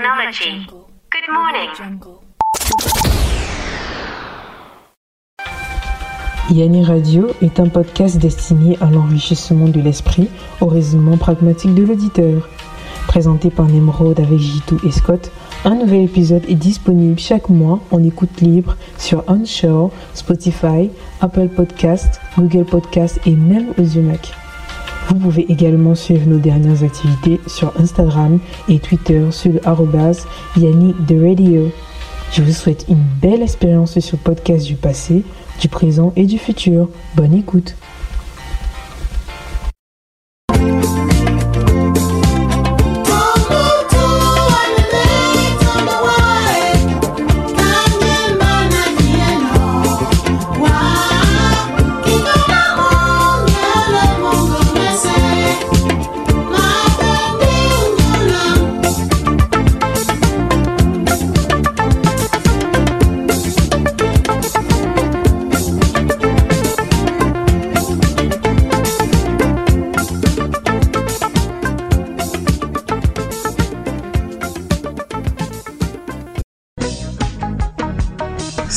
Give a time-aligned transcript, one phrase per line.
[0.00, 0.66] technology.
[1.10, 2.00] Good morning.
[6.50, 10.28] Yanni Radio est un podcast destiné à l'enrichissement de l'esprit
[10.60, 12.48] au raisonnement pragmatique de l'auditeur.
[13.08, 15.30] Présenté par Nemrod avec Jitu et Scott,
[15.64, 20.90] un nouvel épisode est disponible chaque mois en écoute libre sur Onshore, Spotify,
[21.20, 24.32] Apple Podcast, Google Podcast et même Mac.
[25.10, 28.38] Vous pouvez également suivre nos dernières activités sur Instagram
[28.68, 30.24] et Twitter sur le arrobas
[30.56, 31.72] Yanni The Radio.
[32.30, 35.24] Je vous souhaite une belle expérience sur le podcast du passé,
[35.60, 36.88] du présent et du futur.
[37.16, 37.74] Bonne écoute.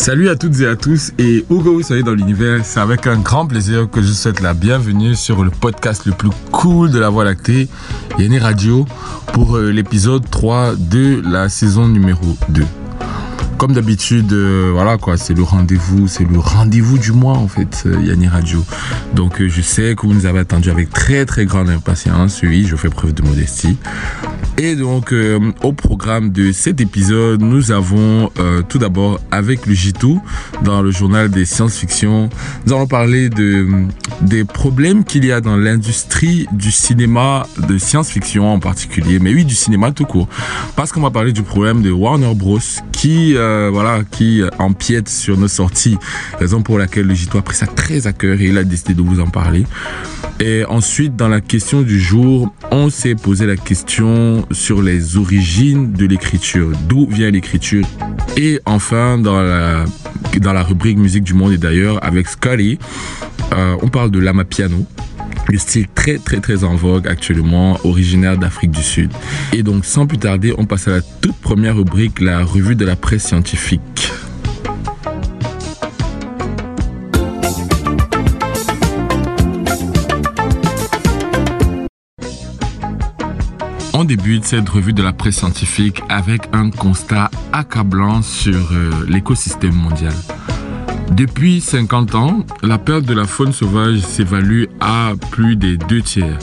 [0.04, 3.08] Salut à toutes et à tous et où que vous soyez dans l'univers, c'est avec
[3.08, 6.92] un grand plaisir que je vous souhaite la bienvenue sur le podcast le plus cool
[6.92, 7.70] de la Voie lactée,
[8.20, 8.86] Yanni Radio,
[9.31, 12.66] pour euh, l'épisode 3 de la saison numéro 2
[13.58, 17.84] comme d'habitude, euh, voilà quoi, c'est le rendez-vous, c'est le rendez-vous du mois en fait,
[17.86, 18.66] euh, Yanni Radio.
[19.16, 22.42] Donc je sais que vous nous avez attendu avec très très grande impatience.
[22.44, 23.78] Oui, je fais preuve de modestie.
[24.59, 29.73] Et donc, euh, au programme de cet épisode, nous avons euh, tout d'abord avec le
[29.73, 30.20] J2
[30.64, 32.30] dans le journal des science-fiction,
[32.66, 33.68] nous allons parler de,
[34.22, 39.44] des problèmes qu'il y a dans l'industrie du cinéma de science-fiction en particulier, mais oui,
[39.44, 40.28] du cinéma tout court.
[40.76, 42.59] Parce qu'on va parler du problème de Warner Bros.
[42.91, 45.97] qui, euh, voilà, qui empiète sur nos sorties,
[46.40, 48.94] raison pour laquelle le J2 a pris ça très à cœur et il a décidé
[48.94, 49.66] de vous en parler.
[50.40, 55.94] Et ensuite, dans la question du jour, on s'est posé la question sur les origines
[55.94, 57.86] de l'écriture, d'où vient l'écriture.
[58.38, 62.80] Et enfin, dans la, rubrique musique du monde et d'ailleurs, avec Scotty,
[63.53, 64.86] euh, on parle de l'ama piano
[65.50, 69.12] le style très très très en vogue actuellement, originaire d'Afrique du Sud.
[69.52, 72.86] Et donc sans plus tarder, on passe à la toute première rubrique, la revue de
[72.86, 74.12] la presse scientifique.
[84.03, 89.75] On débute cette revue de la presse scientifique avec un constat accablant sur euh, l'écosystème
[89.75, 90.12] mondial?
[91.12, 96.38] Depuis 50 ans, la perte de la faune sauvage s'évalue à plus des deux tiers.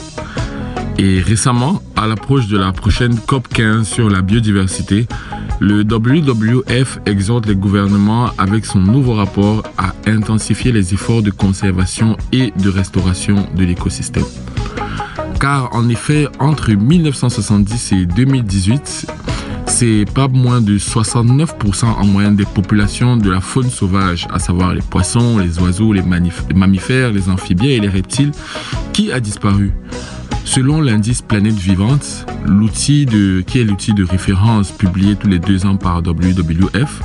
[0.97, 5.05] Et récemment, à l'approche de la prochaine COP 15 sur la biodiversité,
[5.59, 12.17] le WWF exhorte les gouvernements avec son nouveau rapport à intensifier les efforts de conservation
[12.31, 14.25] et de restauration de l'écosystème
[15.41, 19.11] car en effet, entre 1970 et 2018,
[19.65, 24.75] c'est pas moins de 69% en moyenne des populations de la faune sauvage, à savoir
[24.75, 28.31] les poissons, les oiseaux, les, mammifères, les amphibiens et les reptiles,
[28.93, 29.73] qui a disparu.
[30.45, 32.27] Selon l'indice Planète Vivante,
[32.77, 37.01] qui est l'outil de référence publié tous les deux ans par WWF,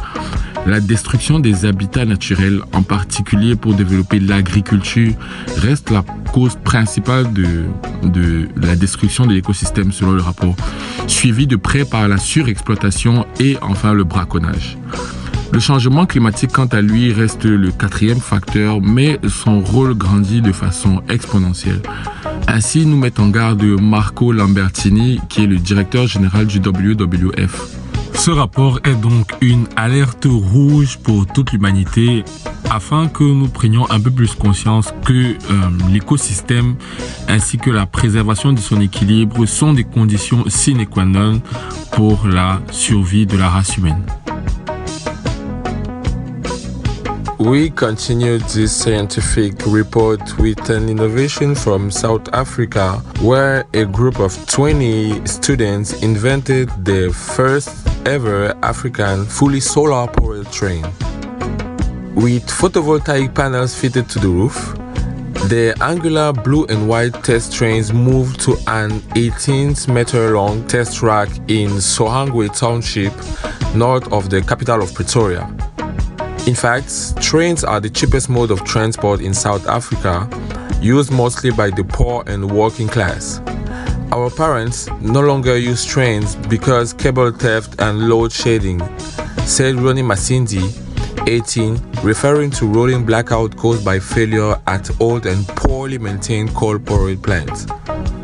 [0.66, 5.12] la destruction des habitats naturels, en particulier pour développer l'agriculture,
[5.59, 10.56] reste la cause principale de, la destruction de l'écosystème selon le rapport,
[11.06, 14.76] suivi de près par la surexploitation et enfin le braconnage.
[15.53, 20.53] Le changement climatique, quant à lui, reste le quatrième facteur, mais son rôle grandit de
[20.53, 21.81] façon exponentielle.
[22.49, 27.86] Ainsi, nous met en garde Marco Lambertini, qui est le directeur général du WWF.
[28.16, 32.25] Ce rapport est donc une alerte rouge pour toute l'humanité
[32.71, 35.34] afin que nous prenions un peu plus conscience que euh,
[35.93, 36.75] l'écosystème
[37.29, 41.41] ainsi que la préservation de son équilibre sont des conditions sine qua non
[41.93, 44.02] pour la survie de la race humaine.
[47.46, 54.34] We continue this scientific report with an innovation from South Africa where a group of
[54.48, 60.82] 20 students invented the first ever African fully solar powered train.
[62.16, 64.75] With photovoltaic panels fitted to the roof,
[65.48, 71.28] the angular blue and white test trains moved to an 18 meter long test track
[71.46, 73.12] in Sohangwe Township,
[73.76, 75.66] north of the capital of Pretoria.
[76.46, 80.28] In fact, trains are the cheapest mode of transport in South Africa,
[80.81, 83.40] used mostly by the poor and working class.
[84.12, 88.81] Our parents no longer use trains because cable theft and load shedding,
[89.44, 90.62] said Ronnie Masindi,
[91.26, 97.16] 18, referring to rolling blackout caused by failure at old and poorly maintained coal power
[97.16, 97.66] plants.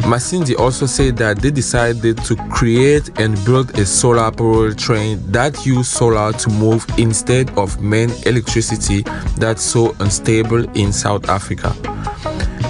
[0.02, 5.64] Masindi also said that they decided to create and build a solar powered train that
[5.64, 9.02] used solar to move instead of main electricity
[9.38, 11.72] that's so unstable in South Africa.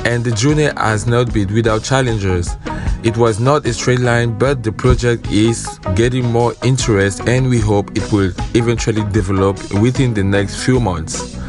[0.05, 2.55] And the journey has not been without challenges.
[3.03, 7.59] It was not a straight line, but the project is getting more interest and we
[7.59, 11.42] hope it will eventually develop within the next few months.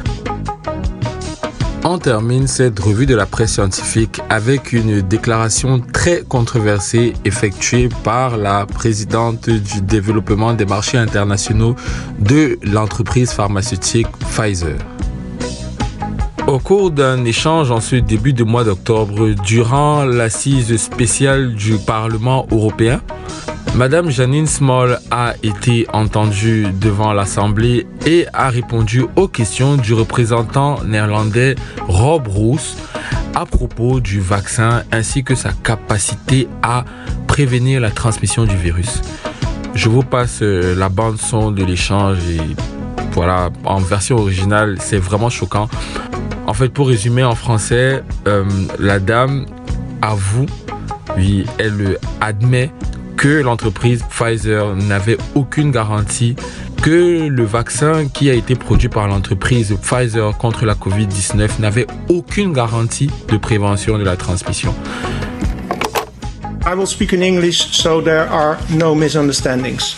[1.85, 8.38] On termine cette revue de la presse scientifique avec une déclaration très controversée effectuée par
[8.38, 11.75] la présidente du développement des marchés internationaux
[12.19, 14.77] de l'entreprise pharmaceutique Pfizer.
[16.47, 22.47] Au cours d'un échange en ce début de mois d'octobre, durant l'assise spéciale du Parlement
[22.50, 23.01] européen,
[23.75, 30.83] Madame Janine Small a été entendue devant l'Assemblée et a répondu aux questions du représentant
[30.83, 31.54] néerlandais
[31.88, 32.75] Rob Roos
[33.36, 36.83] à propos du vaccin ainsi que sa capacité à
[37.27, 39.04] prévenir la transmission du virus.
[39.75, 42.42] Je vous passe euh, la bande son de l'échange et
[43.12, 45.69] voilà, en version originale, c'est vraiment choquant.
[46.48, 48.45] En fait, pour résumer en français, euh,
[48.80, 49.45] la dame
[50.01, 50.48] avoue,
[51.18, 52.71] oui, elle admet
[53.24, 56.36] que l'entreprise Pfizer n'avait aucune garantie
[56.81, 62.52] que le vaccin qui a été produit par l'entreprise Pfizer contre la COVID-19 n'avait aucune
[62.52, 64.75] garantie de prévention de la transmission.
[66.68, 69.96] I will speak in English so there are no misunderstandings.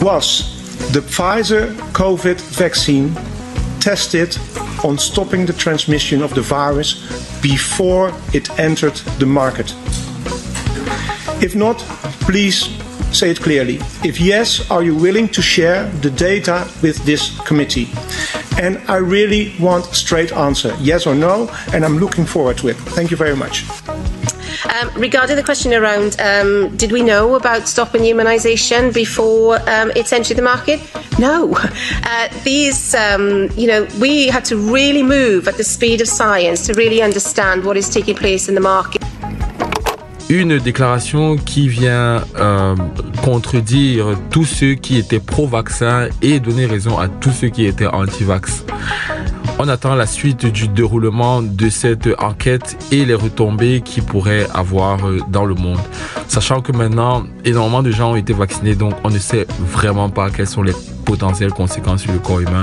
[0.00, 0.44] Was
[0.92, 3.10] the Pfizer COVID vaccine
[3.80, 4.38] tested
[4.84, 7.02] on stopping the transmission of the virus
[7.42, 9.74] before it entered the market?
[11.42, 11.78] If not,
[12.20, 12.68] please
[13.12, 13.76] say it clearly.
[14.04, 17.88] If yes, are you willing to share the data with this committee?
[18.60, 22.68] And I really want a straight answer, yes or no, and I'm looking forward to
[22.68, 22.76] it.
[22.76, 23.64] Thank you very much.
[24.68, 30.12] Um, regarding the question around um, did we know about stopping humanisation before um, it
[30.12, 30.80] entered the market?
[31.18, 31.56] No.
[32.12, 36.66] Uh, these, um, you know, we had to really move at the speed of science
[36.66, 39.02] to really understand what is taking place in the market.
[40.30, 42.76] Une déclaration qui vient euh,
[43.24, 48.64] contredire tous ceux qui étaient pro-vaccin et donner raison à tous ceux qui étaient anti-vax.
[49.58, 55.04] On attend la suite du déroulement de cette enquête et les retombées qu'il pourrait avoir
[55.04, 55.80] euh, dans le monde.
[56.28, 60.30] Sachant que maintenant, énormément de gens ont été vaccinés, donc on ne sait vraiment pas
[60.30, 60.74] quelles sont les
[61.04, 62.62] potentielles conséquences sur le corps humain.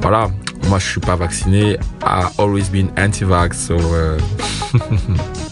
[0.00, 0.30] Voilà,
[0.68, 1.76] moi je suis pas vacciné.
[2.04, 4.16] I always been anti-vax, euh,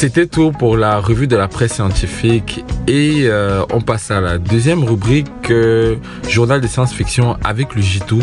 [0.00, 4.38] C'était tout pour la revue de la presse scientifique et euh, on passe à la
[4.38, 8.18] deuxième rubrique euh, journal de science-fiction avec le J2.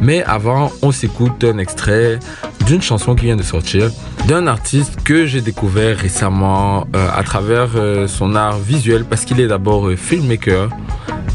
[0.00, 2.20] Mais avant, on s'écoute un extrait
[2.64, 3.90] d'une chanson qui vient de sortir
[4.28, 7.70] d'un artiste que j'ai découvert récemment euh, à travers
[8.06, 10.70] son art visuel parce qu'il est d'abord filmmaker.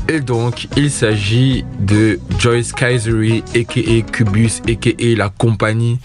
[0.08, 6.00] Et donc, il s'agit de Joyce Kaisery, aka Cubus, aka La Compagnie.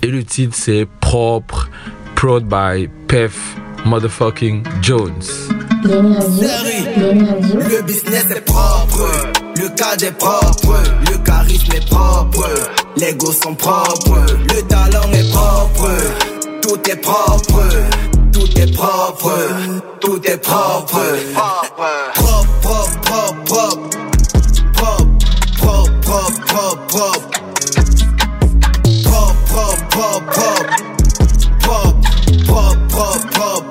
[0.00, 1.68] Et le titre, c'est Propre
[2.16, 3.34] prod by Pef
[3.84, 5.22] Motherfucking Jones.
[5.84, 9.06] Le business est propre,
[9.56, 10.78] le cadre est propre,
[11.10, 12.48] le charisme est propre,
[12.96, 14.18] les gosses sont propres,
[14.48, 15.90] le talent est propre,
[16.62, 17.62] tout est propre,
[18.32, 19.38] tout est propre,
[20.00, 20.98] tout est propre,
[21.34, 21.82] propre,
[22.14, 22.25] propre,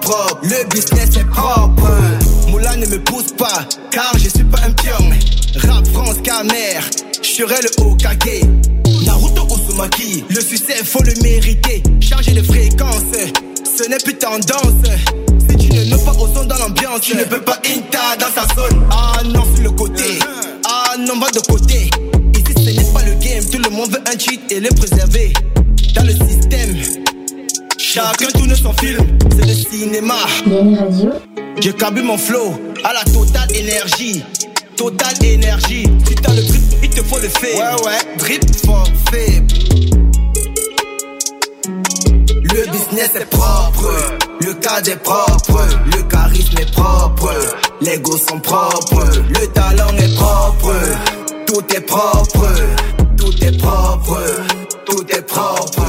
[0.07, 1.91] Le business est propre.
[2.49, 4.93] Moula ne me pousse pas, car je suis pas un pion.
[5.67, 6.79] Rap France Camer,
[7.23, 8.43] je serai le Okage.
[9.03, 11.81] Naruto Uzumaki, le succès faut le mériter.
[12.01, 13.01] Changer de fréquence,
[13.63, 14.83] ce n'est plus tendance.
[15.49, 18.31] Si tu ne mets pas au son dans l'ambiance, tu ne peux pas inta dans
[18.31, 18.85] sa zone.
[18.91, 20.19] Ah non, sur le côté.
[20.67, 21.89] Ah non, va de côté.
[22.35, 25.33] Ici, ce n'est pas le game, tout le monde veut un cheat et le préserver.
[25.95, 26.34] Dans le système.
[27.95, 30.15] Chacun tourne son film, c'est le cinéma.
[31.61, 34.21] J'ai câblé mon flow à la totale énergie.
[34.75, 35.87] Totale énergie.
[36.05, 37.55] Si t'as le drip, il te faut le fait.
[37.55, 39.47] Ouais, ouais, drip for fame.
[42.43, 43.89] Le business est propre,
[44.41, 47.31] le cadre est propre, le charisme est propre,
[47.79, 50.73] les gosses sont propres, le talent est propre,
[51.47, 52.45] tout est propre,
[53.17, 54.19] tout est propre,
[54.85, 55.85] tout est propre.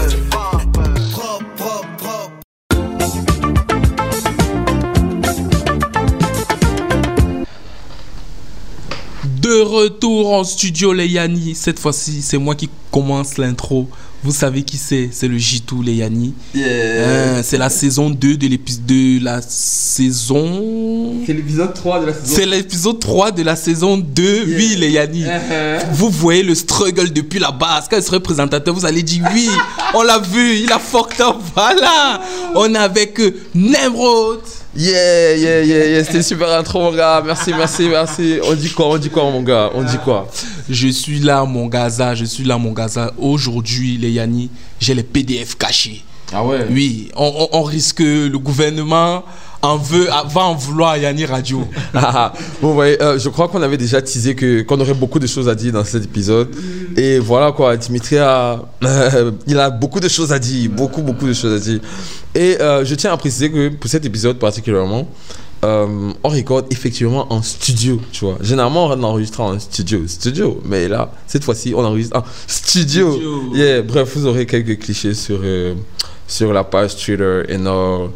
[9.46, 11.54] De retour en studio, les Yanni.
[11.54, 13.88] Cette fois-ci, c'est moi qui commence l'intro.
[14.26, 15.10] Vous savez qui c'est?
[15.12, 16.34] C'est le Jitou, les Yanni.
[16.52, 17.36] Yeah.
[17.36, 21.22] Hein, c'est la saison 2 de l'épisode de la saison.
[21.24, 22.34] C'est l'épisode 3 de la saison.
[22.34, 24.44] C'est l'épisode 3 de la saison 2.
[24.48, 25.22] Oui, les Yanni.
[25.22, 25.84] Uh-huh.
[25.92, 27.86] Vous voyez le struggle depuis la base.
[27.88, 29.48] Quand il serait présentateur, vous allez dire oui,
[29.94, 31.36] on l'a vu, il a fucked up.
[31.54, 32.20] Voilà.
[32.56, 34.40] On est avec euh, Nemrod.
[34.76, 36.04] Yeah, yeah, yeah, yeah.
[36.04, 37.22] C'était super intro, mon gars.
[37.24, 38.40] Merci, merci, merci.
[38.42, 39.70] On dit quoi On dit quoi, mon gars?
[39.72, 40.28] On dit quoi?
[40.68, 42.14] Je suis là, mon Gaza.
[42.14, 43.12] Je suis là, mon Gaza.
[43.18, 46.02] Aujourd'hui, les Yanni, j'ai les PDF cachés.
[46.32, 46.66] Ah ouais?
[46.70, 49.22] Oui, on, on- on risque le gouvernement
[49.62, 51.66] en veut, va en vouloir à Yanni Radio.
[51.94, 52.32] Ah, ah.
[52.60, 55.48] Bon, ouais, euh, je crois qu'on avait déjà teasé que qu'on aurait beaucoup de choses
[55.48, 56.48] à dire dans cet épisode.
[56.96, 61.26] Et voilà quoi, Dimitri a, euh, il a beaucoup de choses à dire, beaucoup, beaucoup
[61.26, 61.80] de choses à dire.
[62.34, 65.08] Et euh, je tiens à préciser que pour cet épisode particulièrement,
[65.64, 68.36] euh, on recorde effectivement en studio, tu vois.
[68.40, 70.60] Généralement, on enregistre en studio, studio.
[70.64, 73.12] Mais là, cette fois-ci, on enregistre en studio.
[73.12, 73.54] Studio.
[73.54, 75.74] Yeah, bref, vous aurez quelques clichés sur, euh,
[76.28, 78.12] sur la page Twitter et non.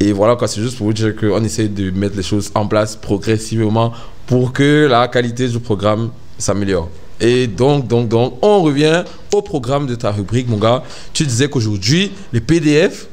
[0.00, 2.96] Et voilà, c'est juste pour vous dire qu'on essaie de mettre les choses en place
[2.96, 3.92] progressivement
[4.26, 6.88] pour que la qualité du programme s'améliore.
[7.20, 10.82] Et donc, donc, donc, on revient au programme de ta rubrique, mon gars.
[11.12, 13.08] Tu disais qu'aujourd'hui, les PDF,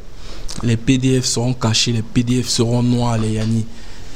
[0.64, 3.66] Les PDF seront cachés, les PDF seront noirs, les Yanni.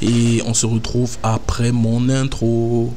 [0.02, 2.92] Et on se retrouve après mon intro.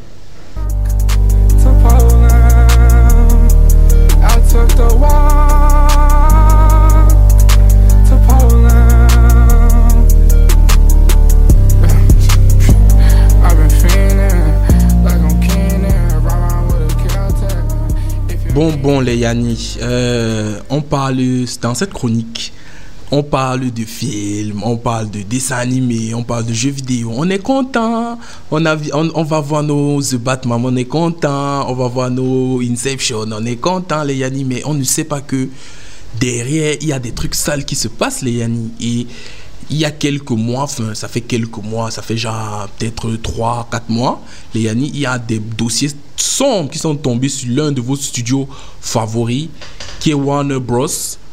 [18.53, 22.51] Bon, bon, les Yanni, euh, on parle, dans cette chronique,
[23.11, 27.11] on parle de films, on parle de dessins animés, on parle de jeux vidéo.
[27.15, 28.19] On est content,
[28.51, 32.61] on, a, on, va voir nos The Batman, on est content, on va voir nos
[32.61, 35.49] Inception, on est content, les Yanni, mais on ne sait pas que
[36.19, 38.71] derrière, il y a des trucs sales qui se passent, les Yanni.
[38.79, 39.07] Et
[39.71, 43.69] il y a quelques mois, enfin, ça fait quelques mois, ça fait genre peut-être 3,
[43.71, 44.21] 4 mois,
[44.53, 47.95] les Yanni, il y a des dossiers sombres qui sont tombés sur l'un de vos
[47.95, 48.47] studios
[48.81, 49.49] favoris,
[49.99, 50.87] qui est Warner Bros.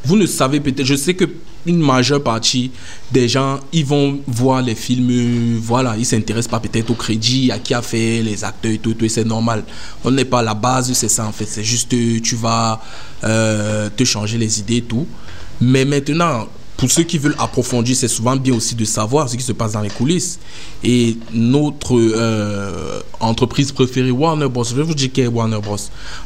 [0.04, 1.26] Vous ne savez peut-être, je sais que
[1.66, 2.70] une majeure partie
[3.12, 7.58] des gens, ils vont voir les films, voilà, ils s'intéressent pas peut-être au crédit, à
[7.58, 9.64] qui a fait les acteurs et tout, tout, et c'est normal.
[10.04, 12.80] On n'est pas à la base, c'est ça en fait, c'est juste euh, tu vas
[13.24, 15.06] euh, te changer les idées et tout.
[15.60, 16.46] Mais maintenant,
[16.76, 19.72] pour ceux qui veulent approfondir, c'est souvent bien aussi de savoir ce qui se passe
[19.72, 20.38] dans les coulisses.
[20.84, 24.64] Et notre euh, entreprise préférée, Warner Bros.
[24.64, 25.76] Je vais vous dire qui est Warner Bros.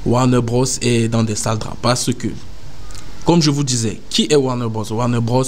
[0.04, 0.66] Warner Bros.
[0.82, 2.28] est dans des sales draps parce que,
[3.24, 4.84] comme je vous disais, qui est Warner Bros?
[4.90, 5.44] Warner Bros.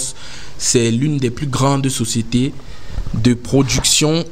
[0.58, 2.52] c'est l'une des plus grandes sociétés
[3.14, 4.24] de production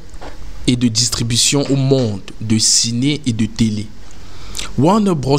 [0.66, 3.86] et de distribution au monde de ciné et de télé.
[4.78, 5.38] Warner Bros,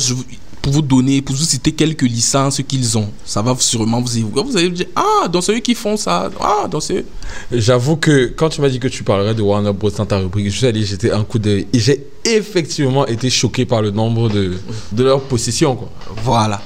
[0.61, 4.43] pour vous donner, pour vous citer quelques licences qu'ils ont, ça va sûrement vous évoquer.
[4.43, 6.29] Vous allez vous dire, ah, donc c'est eux qui font ça.
[6.39, 7.05] Ah, donc c'est eux.
[7.51, 9.89] j'avoue que quand tu m'as dit que tu parlerais de Warner Bros.
[9.89, 11.67] dans ta rubrique, je suis allé jeter un coup d'œil.
[11.73, 14.57] Et j'ai effectivement été choqué par le nombre de,
[14.91, 15.89] de leurs possessions, quoi.
[16.23, 16.61] Voilà.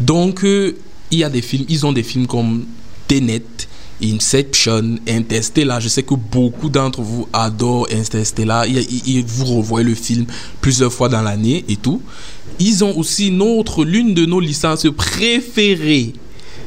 [0.00, 0.76] Donc, euh,
[1.10, 2.66] il y a des films, ils ont des films comme
[3.06, 3.42] Tenet,
[4.02, 5.80] Inception, Interstellar.
[5.80, 8.66] Je sais que beaucoup d'entre vous adorent Interstellar.
[8.66, 10.26] Il vous revoyez le film
[10.60, 12.00] plusieurs fois dans l'année et tout.
[12.60, 16.12] Ils ont aussi l'une de nos licences préférées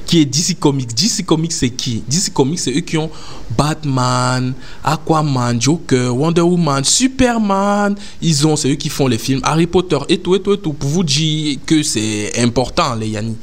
[0.05, 0.93] qui est DC Comics.
[0.93, 2.03] DC Comics, c'est qui?
[2.07, 3.09] DC Comics, c'est eux qui ont
[3.57, 4.53] Batman,
[4.83, 7.95] Aquaman, Joker, Wonder Woman, Superman.
[8.21, 10.57] Ils ont, c'est eux qui font les films Harry Potter et tout, et tout, et
[10.57, 10.73] tout.
[10.73, 13.35] Pour vous dire que c'est important, les Yanni.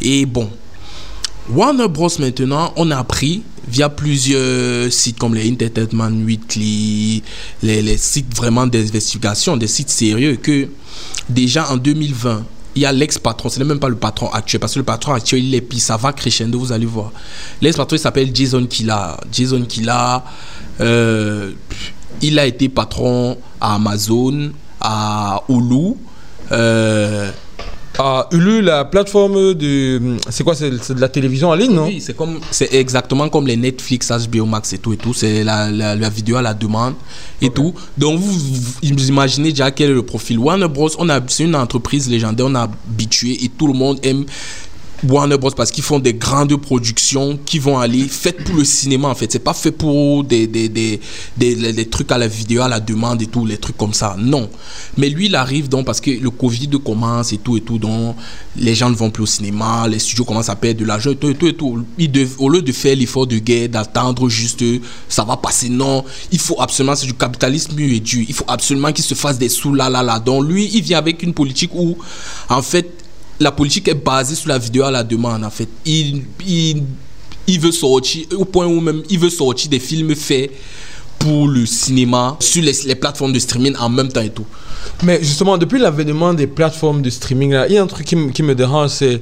[0.00, 0.48] Et bon,
[1.48, 2.08] Warner Bros.
[2.18, 7.22] maintenant, on a appris via plusieurs sites comme les Entertainment Weekly,
[7.62, 10.68] les, les sites vraiment d'investigation, des sites sérieux, que
[11.28, 12.44] déjà en 2020,
[12.80, 15.12] il y a l'ex-patron, ce n'est même pas le patron actuel, parce que le patron
[15.12, 17.12] actuel, il est puis ça va crescendo, vous allez voir.
[17.60, 19.20] L'ex-patron, il s'appelle Jason Killa.
[19.30, 20.24] Jason Killa,
[20.80, 21.52] euh,
[22.22, 25.92] il a été patron à Amazon, à Hulu,
[26.52, 27.30] euh,
[28.02, 30.16] Ah, Hulu, la plateforme de.
[30.30, 31.86] C'est quoi C'est de la télévision en ligne, non?
[31.86, 35.12] Oui, c'est comme c'est exactement comme les Netflix, HBO Max et tout et tout.
[35.12, 36.94] C'est la, la, la vidéo à la demande
[37.42, 37.74] et tout.
[37.98, 40.38] Donc vous, vous imaginez déjà quel est le profil.
[40.38, 40.88] Warner Bros.
[40.98, 44.24] On a c'est une entreprise légendaire, on a habitué et tout le monde aime
[45.08, 45.50] Warner Bros.
[45.50, 49.32] parce qu'ils font des grandes productions qui vont aller faites pour le cinéma en fait.
[49.32, 51.00] C'est pas fait pour des des, des,
[51.36, 54.16] des, trucs à la vidéo à la demande et tout les trucs comme ça.
[54.18, 54.50] Non.
[54.96, 58.16] Mais lui il arrive donc parce que le Covid commence et tout et tout donc
[58.56, 61.16] les gens ne vont plus au cinéma les studios commencent à perdre de l'argent et
[61.16, 61.84] tout et tout et tout.
[61.98, 64.62] Il au lieu de faire l'effort de guerre d'attendre juste
[65.08, 65.68] ça va passer.
[65.68, 66.04] Non.
[66.30, 68.24] Il faut absolument c'est du capitalisme et dur.
[68.28, 70.18] Il faut absolument qu'il se fasse des sous là là là.
[70.18, 71.96] Donc lui il vient avec une politique où
[72.48, 72.99] en fait
[73.40, 75.68] la politique est basée sur la vidéo à la demande en fait.
[75.86, 76.82] Il, il,
[77.46, 80.50] il veut sortir, au point où même il veut sortir des films faits
[81.18, 84.46] pour le cinéma sur les, les plateformes de streaming en même temps et tout.
[85.02, 88.30] Mais justement, depuis l'avènement des plateformes de streaming, là, il y a un truc qui,
[88.30, 89.20] qui me dérange, c'est.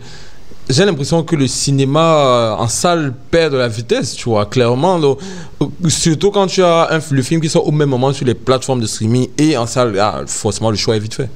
[0.71, 5.01] J'ai l'impression que le cinéma euh, en salle perd de la vitesse, tu vois, clairement.
[5.03, 8.35] euh, surtout quand tu as un, le film qui sort au même moment sur les
[8.35, 11.31] plateformes de streaming et en salle, ah, forcément, le choix est vite fait.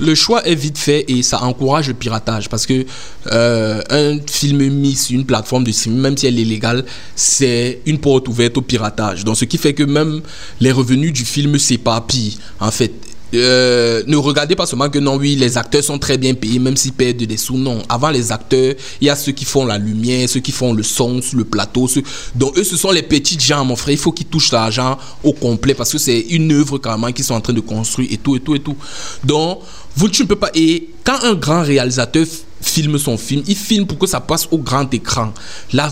[0.00, 2.86] Le choix est vite fait et ça encourage le piratage parce que
[3.32, 6.84] euh, un film mis sur une plateforme de streaming, même si elle est légale,
[7.16, 9.24] c'est une porte ouverte au piratage.
[9.24, 10.22] Donc ce qui fait que même
[10.60, 12.92] les revenus du film s'éparpillent en fait.
[13.34, 16.76] Euh, ne regardez pas seulement que non, oui, les acteurs sont très bien payés, même
[16.76, 17.58] s'ils perdent des sous.
[17.58, 20.72] Non, avant les acteurs, il y a ceux qui font la lumière, ceux qui font
[20.72, 21.88] le son sur le plateau.
[21.88, 22.02] Ceux...
[22.34, 23.94] Donc, eux, ce sont les petits gens, mon frère.
[23.94, 27.34] Il faut qu'ils touchent l'argent au complet parce que c'est une œuvre carrément qu'ils sont
[27.34, 28.76] en train de construire et tout, et tout, et tout.
[29.24, 29.60] Donc,
[29.96, 30.50] vous, tu ne peux pas.
[30.54, 32.24] Et quand un grand réalisateur
[32.60, 35.32] filme son film, il filme pour que ça passe au grand écran.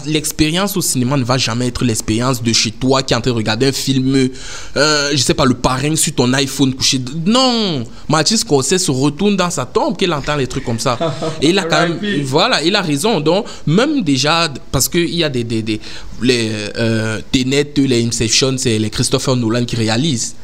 [0.06, 3.30] L'expérience au cinéma ne va jamais être l'expérience de chez toi qui est en train
[3.30, 4.28] de regarder un film,
[4.76, 7.00] euh, je sais pas, le parrain sur ton iPhone couché.
[7.24, 10.98] Non Martin Scorsese se retourne dans sa tombe qu'il entend les trucs comme ça.
[11.42, 11.98] Et il a quand même.
[12.24, 13.20] Voilà, il a raison.
[13.20, 15.44] Donc, même déjà, parce qu'il y a des.
[15.44, 15.80] des, des
[16.22, 20.34] les euh, Tenet, les Inception, c'est les Christopher Nolan qui réalisent.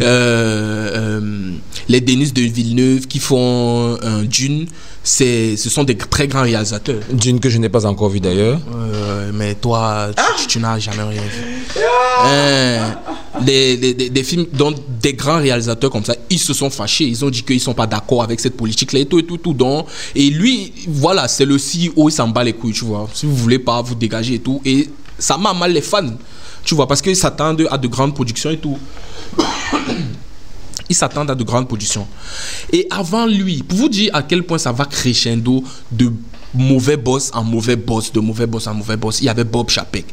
[0.00, 1.50] Euh, euh,
[1.88, 4.66] les Denis de Villeneuve qui font un Dune,
[5.02, 7.00] c'est, ce sont des très grands réalisateurs.
[7.12, 8.60] Dune que je n'ai pas encore vu d'ailleurs.
[8.74, 11.82] Euh, mais toi, tu, tu n'as jamais rien vu.
[12.24, 12.94] Hein,
[13.40, 17.04] des, des, des, des films dont des grands réalisateurs comme ça, ils se sont fâchés.
[17.04, 19.54] Ils ont dit qu'ils sont pas d'accord avec cette politique-là et tout et tout, tout.
[19.54, 23.08] Donc, et lui, voilà, c'est le CEO, il s'en bat les couilles, tu vois.
[23.12, 24.60] Si vous voulez pas, vous dégagez et tout.
[24.64, 26.10] Et ça m'a mal les fans,
[26.64, 28.78] tu vois, parce qu'ils s'attendent à de grandes productions et tout.
[30.88, 32.06] Ils s'attendent à de grandes productions.
[32.72, 36.12] Et avant lui, pour vous dire à quel point ça va crescendo de
[36.54, 39.70] mauvais boss en mauvais boss, de mauvais boss en mauvais boss, il y avait Bob
[39.70, 40.04] Chapek.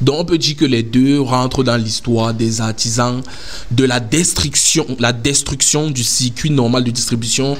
[0.00, 3.20] Donc on peut dire que les deux rentrent dans l'histoire des artisans
[3.72, 7.56] de la destruction, la destruction du circuit normal de distribution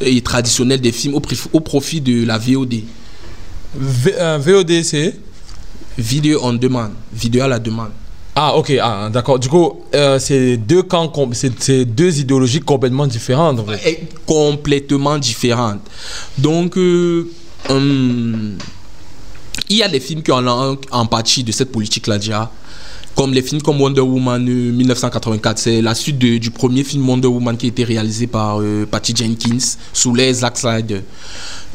[0.00, 1.14] et traditionnel des films
[1.52, 2.74] au, profit de la VOD.
[3.74, 5.14] V- euh, VOD, c'est
[5.98, 7.90] Video on demand, vidéo à la demande.
[8.38, 9.38] Ah, ok, ah, d'accord.
[9.38, 13.60] Du coup, euh, c'est deux camps, c'est deux idéologies complètement différentes.
[13.60, 15.80] en est complètement différente.
[16.36, 17.30] Donc, euh,
[17.70, 18.58] hum,
[19.70, 22.50] il y a des films qui ont en, partie de cette politique-là déjà.
[23.14, 27.28] Comme les films comme Wonder Woman euh, 1984, c'est la suite du premier film Wonder
[27.28, 31.00] Woman qui a été réalisé par euh, Patty Jenkins sous les Zack Snyder.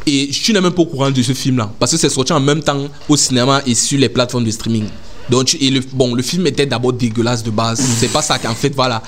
[0.05, 2.39] Et je suis même pas au courant de ce film-là parce que c'est sorti en
[2.39, 4.85] même temps au cinéma et sur les plateformes de streaming.
[5.31, 7.81] Donc, et le, bon, le film était d'abord dégueulasse de base.
[7.99, 9.01] C'est pas ça qu'en fait, voilà.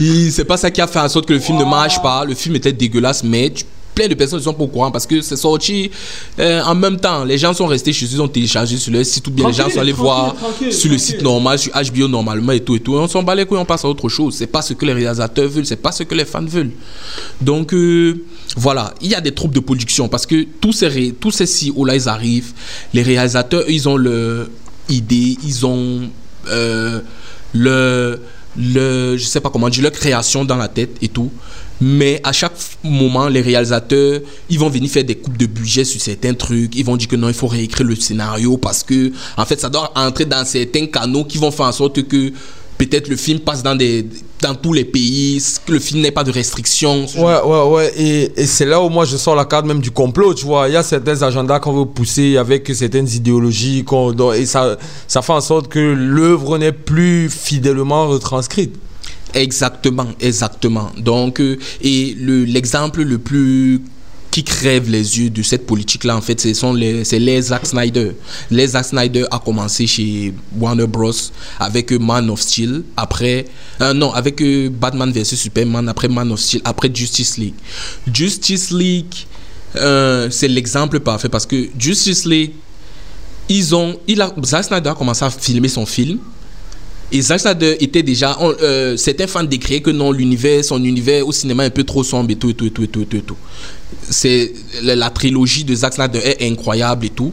[0.00, 2.24] Il- C'est pas ça qui a fait en sorte que le film ne marche pas.
[2.24, 5.06] Le film était dégueulasse, mais tu- plein de personnes ne sont pas au courant parce
[5.06, 5.90] que c'est sorti
[6.38, 7.24] euh, en même temps.
[7.24, 9.54] Les gens sont restés chez eux, ils ont téléchargé sur leur site ou bien les
[9.54, 10.34] gens sont allés voir
[10.70, 12.94] sur le site normal, sur HBO normalement et tout et tout.
[12.94, 14.34] On s'en bat les couilles, on passe à autre chose.
[14.36, 16.72] C'est pas ce que les réalisateurs veulent, c'est pas ce que les fans veulent.
[17.40, 18.22] Donc euh,
[18.54, 21.96] voilà, il y a des troupes de production parce que tous ces, tous ces CEO-là,
[21.96, 22.52] ils arrivent.
[22.92, 24.46] Les réalisateurs, ils ont leur
[24.88, 26.08] idée, ils ont
[26.48, 27.00] euh,
[27.54, 28.20] le,
[28.56, 31.30] je sais pas comment dire, leur création dans la tête et tout.
[31.80, 36.00] Mais à chaque moment, les réalisateurs, ils vont venir faire des coupes de budget sur
[36.00, 36.74] certains trucs.
[36.74, 39.68] Ils vont dire que non, il faut réécrire le scénario parce que, en fait, ça
[39.68, 42.32] doit entrer dans certains canaux qui vont faire en sorte que
[42.78, 44.06] peut-être le film passe dans, des,
[44.42, 47.06] dans tous les pays, que le film n'ait pas de restrictions.
[47.16, 47.92] Ouais, ouais, ouais.
[47.96, 50.68] Et, et c'est là où moi je sors la carte même du complot, tu vois.
[50.68, 54.76] Il y a certains agendas qu'on veut pousser avec certaines idéologies, qu'on- et ça,
[55.08, 58.74] ça fait en sorte que l'œuvre n'est plus fidèlement retranscrite.
[59.34, 60.90] Exactement, exactement.
[60.98, 63.82] Donc, euh, et le- l'exemple le plus
[64.36, 67.64] qui crève les yeux de cette politique-là, en fait, ce sont les, c'est les Zack
[67.64, 68.12] Snyder.
[68.50, 71.10] Les Zack Snyder a commencé chez Warner Bros.
[71.58, 73.46] avec Man of Steel, après,
[73.80, 77.54] euh, non, avec euh, Batman vs Superman, après Man of Steel, après Justice League.
[78.12, 79.14] Justice League,
[79.76, 82.52] euh, c'est l'exemple parfait parce que Justice League,
[83.48, 86.18] ils ont, il a, Zack Snyder a commencé à filmer son film
[87.12, 91.26] Et Zack Snyder était déjà, on- euh, certains fans décriaient que non, l'univers, son univers
[91.26, 93.16] au cinéma est un peu trop sombre et tout, et tout, et tout, et tout,
[93.16, 93.36] et tout.
[94.10, 97.32] C'est la, la trilogie de Zack Snyder est incroyable et tout.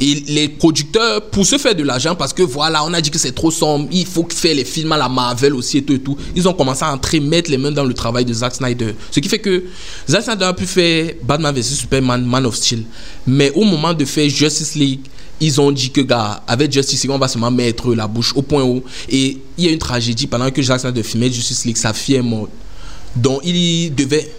[0.00, 3.18] Et les producteurs, pour se faire de l'argent, parce que voilà, on a dit que
[3.18, 5.98] c'est trop sombre, il faut faire les films à la Marvel aussi et tout et
[5.98, 6.16] tout.
[6.36, 8.94] Ils ont commencé à entrer, mettre les mains dans le travail de Zack Snyder.
[9.10, 9.64] Ce qui fait que
[10.08, 12.84] Zack Snyder a pu faire Batman vs Superman, Man of Steel.
[13.26, 15.00] Mais au moment de faire Justice League,
[15.40, 18.42] ils ont dit que, gars, avec Justice League, on va seulement mettre la bouche au
[18.42, 18.82] point où.
[19.08, 22.16] Et il y a une tragédie pendant que Zack Snyder filmait Justice League, sa fille
[22.16, 22.50] est morte.
[23.14, 24.30] Donc il devait.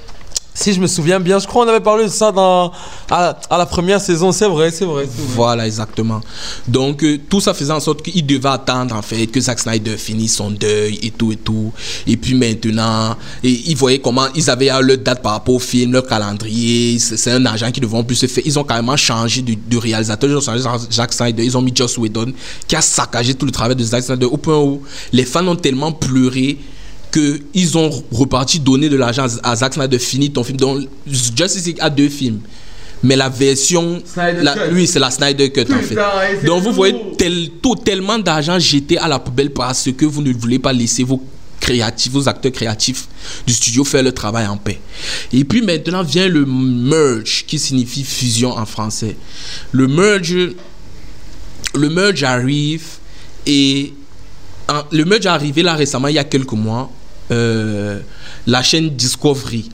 [0.60, 2.74] Si je me souviens bien, je crois qu'on avait parlé de ça dans,
[3.10, 4.34] à, la première saison.
[4.34, 5.08] C'est vrai, c'est vrai.
[5.30, 6.20] Voilà, exactement.
[6.68, 9.96] Donc, euh, tout ça faisait en sorte qu'il devait attendre, en fait, que Zack Snyder
[9.96, 11.72] finisse son deuil et tout et tout.
[12.06, 16.06] Et puis maintenant, ils voyaient comment ils avaient leur date par rapport au film, leur
[16.06, 17.00] calendrier.
[17.00, 18.44] C'est un argent qui ne devant plus se faire.
[18.46, 20.30] Ils ont carrément changé de, de réalisateur.
[20.30, 21.42] Ils ont changé Zack Snyder.
[21.42, 22.34] Ils ont mis Joss Whedon,
[22.68, 24.82] qui a saccagé tout le travail de Zack Snyder au point où
[25.14, 26.58] les fans ont tellement pleuré
[27.12, 31.66] que ils ont reparti donner de l'argent à Zack Snyder fini ton film donc Justice
[31.66, 32.40] League a deux films
[33.02, 34.02] mais la version
[34.44, 37.50] la- oui c'est la Snyder Cut en fait Putain, et c'est donc vous voyez tel-
[37.62, 41.24] tout- tellement d'argent jeté à la poubelle parce que vous ne voulez pas laisser vos
[41.60, 43.08] créatifs, vos acteurs créatifs
[43.46, 44.80] du studio faire le travail en paix.
[45.34, 49.16] Et puis maintenant vient le merge qui signifie fusion en français.
[49.72, 50.38] Le merge
[51.76, 52.84] le merge arrive
[53.46, 53.94] et
[54.68, 56.90] en- le merge est arrivé là récemment, il y a quelques mois.
[57.32, 58.00] Euh,
[58.48, 59.70] la chaîne Discovery,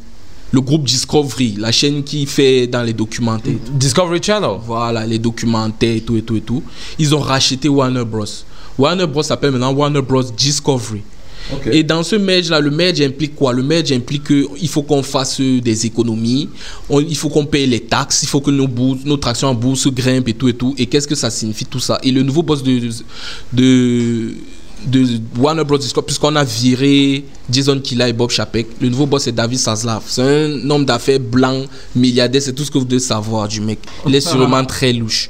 [0.52, 3.54] le groupe Discovery, la chaîne qui fait dans les documentaires.
[3.72, 4.58] Discovery Channel.
[4.66, 6.64] Voilà, les documentaires et tout et tout et tout.
[7.00, 8.26] Ils ont racheté Warner Bros.
[8.78, 11.02] Warner Bros s'appelle maintenant Warner Bros Discovery.
[11.72, 13.54] Et dans ce merge là, le merge implique quoi?
[13.54, 16.50] Le merge implique qu'il faut qu'on fasse euh, des économies,
[16.90, 19.54] on- il faut qu'on paye les taxes, il faut que nos, bourses, nos tractions en
[19.54, 20.74] bourse grimpent et tout et tout.
[20.80, 22.00] Et qu'est-ce que ça signifie tout ça?
[22.02, 22.90] Et le nouveau boss de,
[23.54, 24.34] de,
[24.86, 25.78] de Warner Bros.
[25.78, 30.04] Discovery, puisqu'on a viré Jason Killa et Bob Chapek, le nouveau boss c'est David Zaslav.
[30.08, 31.64] C'est un homme d'affaires blanc,
[31.96, 33.80] milliardaire, c'est tout ce que vous devez savoir du mec.
[34.06, 35.30] Il est sûrement très louche.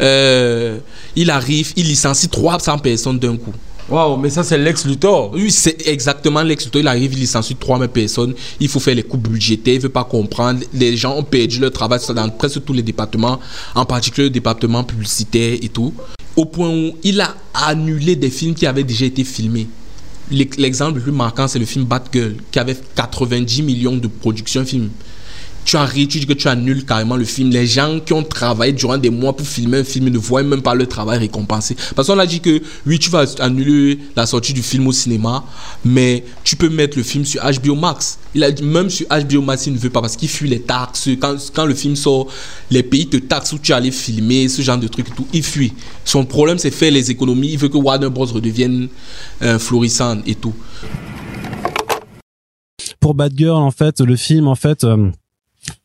[0.00, 0.78] Euh,
[1.16, 3.52] il arrive, il licencie 300 personnes d'un coup.
[3.88, 5.32] Waouh, mais ça, c'est Lex Luthor.
[5.34, 6.80] Oui, c'est exactement Lex Luthor.
[6.80, 8.34] Il arrive, il licencie 3000 personnes.
[8.60, 9.74] Il faut faire les coûts budgétaires.
[9.74, 10.60] Il veut pas comprendre.
[10.72, 13.38] Les gens ont perdu leur travail dans presque tous les départements,
[13.74, 15.92] en particulier le département publicitaire et tout.
[16.36, 19.68] Au point où il a annulé des films qui avaient déjà été filmés.
[20.30, 24.64] L'ex- L'exemple le plus marquant, c'est le film Batgirl, qui avait 90 millions de production
[24.64, 24.90] film.
[25.64, 27.50] Tu arrives, tu dis que tu annules carrément le film.
[27.50, 30.62] Les gens qui ont travaillé durant des mois pour filmer un film ne voient même
[30.62, 31.76] pas leur travail récompensé.
[31.94, 35.44] Parce qu'on a dit que oui, tu vas annuler la sortie du film au cinéma,
[35.84, 38.18] mais tu peux mettre le film sur HBO Max.
[38.34, 40.62] Il a dit même sur HBO Max, il ne veut pas parce qu'il fuit les
[40.62, 41.08] taxes.
[41.20, 42.28] Quand, quand le film sort,
[42.70, 45.26] les pays te taxent où tu allais filmer, ce genre de trucs et tout.
[45.32, 45.72] Il fuit.
[46.04, 47.52] Son problème, c'est faire les économies.
[47.52, 48.26] Il veut que Warner Bros.
[48.26, 48.88] redevienne
[49.42, 50.54] euh, florissant et tout.
[53.02, 55.10] pour Bad Girl en fait le film en fait euh,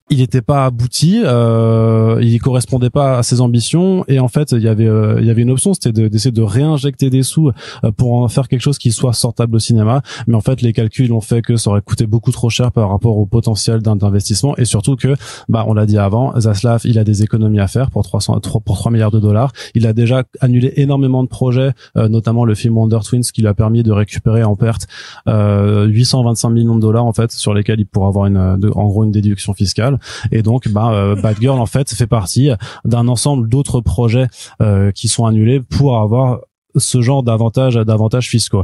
[0.09, 4.05] il n'était pas abouti, euh, il correspondait pas à ses ambitions.
[4.07, 7.23] Et en fait il y avait euh, une option c'était de- d'essayer de, réinjecter des
[7.23, 7.51] sous
[7.83, 10.01] euh, pour en faire quelque chose qui soit sortable au cinéma.
[10.27, 12.89] Mais en fait les calculs ont fait que ça aurait coûté beaucoup trop cher par
[12.89, 14.55] rapport au potentiel d'investissement.
[14.57, 15.15] Et surtout que
[15.49, 18.61] bah on l'a dit avant Zaslav il a des économies à faire pour 300 3
[18.61, 19.51] pour 3 milliards de dollars.
[19.75, 23.49] Il a déjà annulé énormément de projets euh, notamment le film Wonder Twins qui lui
[23.49, 24.87] a permis de récupérer en perte
[25.27, 29.03] euh, 825 millions de dollars en fait sur lesquels il pourra avoir une en gros
[29.03, 29.96] une déduction fiscale
[30.31, 32.49] et donc bah euh, Bad Girl en fait fait partie
[32.85, 34.27] d'un ensemble d'autres projets
[34.61, 36.39] euh, qui sont annulés pour avoir
[36.75, 38.63] ce genre d'avantages fiscaux.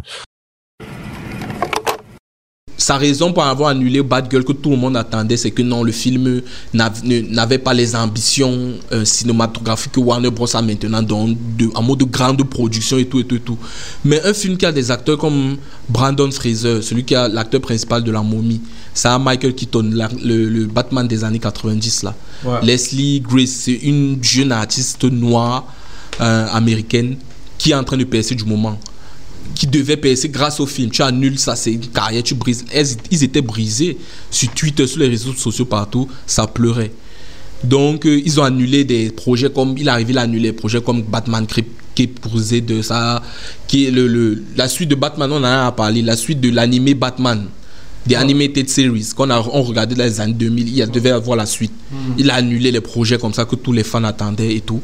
[2.83, 5.83] Sa raison pour avoir annulé Bad Girl que tout le monde attendait, c'est que non,
[5.83, 6.41] le film
[6.73, 11.99] n'avait pas les ambitions euh, cinématographiques que Warner Bros a maintenant, donc de, en mode
[11.99, 13.57] de grande production et tout, et tout, et tout.
[14.03, 15.55] Mais un film qui a des acteurs comme
[15.87, 18.61] Brandon Fraser, celui qui a l'acteur principal de La Momie,
[18.93, 22.13] ça a Michael Keaton, la- le, le Batman des années 90 là.
[22.43, 22.59] Ouais.
[22.63, 25.65] Leslie Grace, c'est une jeune artiste noire
[26.19, 27.15] euh, américaine
[27.57, 28.77] qui est en train de percer du moment
[29.55, 30.89] qui devait percer grâce au film.
[30.91, 32.65] Tu annules ça, c'est une carrière, tu brises.
[33.11, 33.97] Ils étaient brisés
[34.31, 36.91] sur Twitter, sur les réseaux sociaux partout, ça pleurait.
[37.63, 39.75] Donc, euh, ils ont annulé des projets comme.
[39.77, 41.45] Il est arrivé à annuler des projets comme Batman
[41.95, 43.21] Cape Crusade, de ça,
[43.67, 46.49] qui est le, le- la suite de Batman, on en a parlé, la suite de
[46.49, 47.45] l'animé Batman,
[48.05, 51.45] des animated series qu'on a on regardait dans les années 2000, il devait avoir la
[51.45, 51.71] suite.
[52.17, 54.81] Il a annulé les projets comme ça que tous les fans attendaient et tout.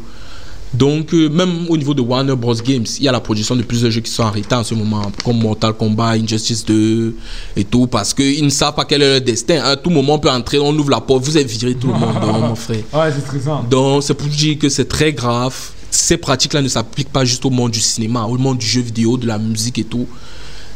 [0.74, 2.54] Donc, euh, même au niveau de Warner Bros.
[2.54, 5.02] Games, il y a la production de plusieurs jeux qui sont arrêtés en ce moment,
[5.24, 7.16] comme Mortal Kombat, Injustice 2
[7.56, 9.64] et tout, parce qu'ils ne savent pas quel est leur destin.
[9.64, 11.94] À tout moment, on peut entrer, on ouvre la porte, vous avez viré tout le
[11.94, 12.84] monde, donc, mon frère.
[12.94, 13.64] Ouais, c'est stressant.
[13.64, 15.56] Donc, c'est pour dire que c'est très grave.
[15.90, 19.18] ces pratiques-là ne s'appliquent pas juste au monde du cinéma, au monde du jeu vidéo,
[19.18, 20.08] de la musique et tout.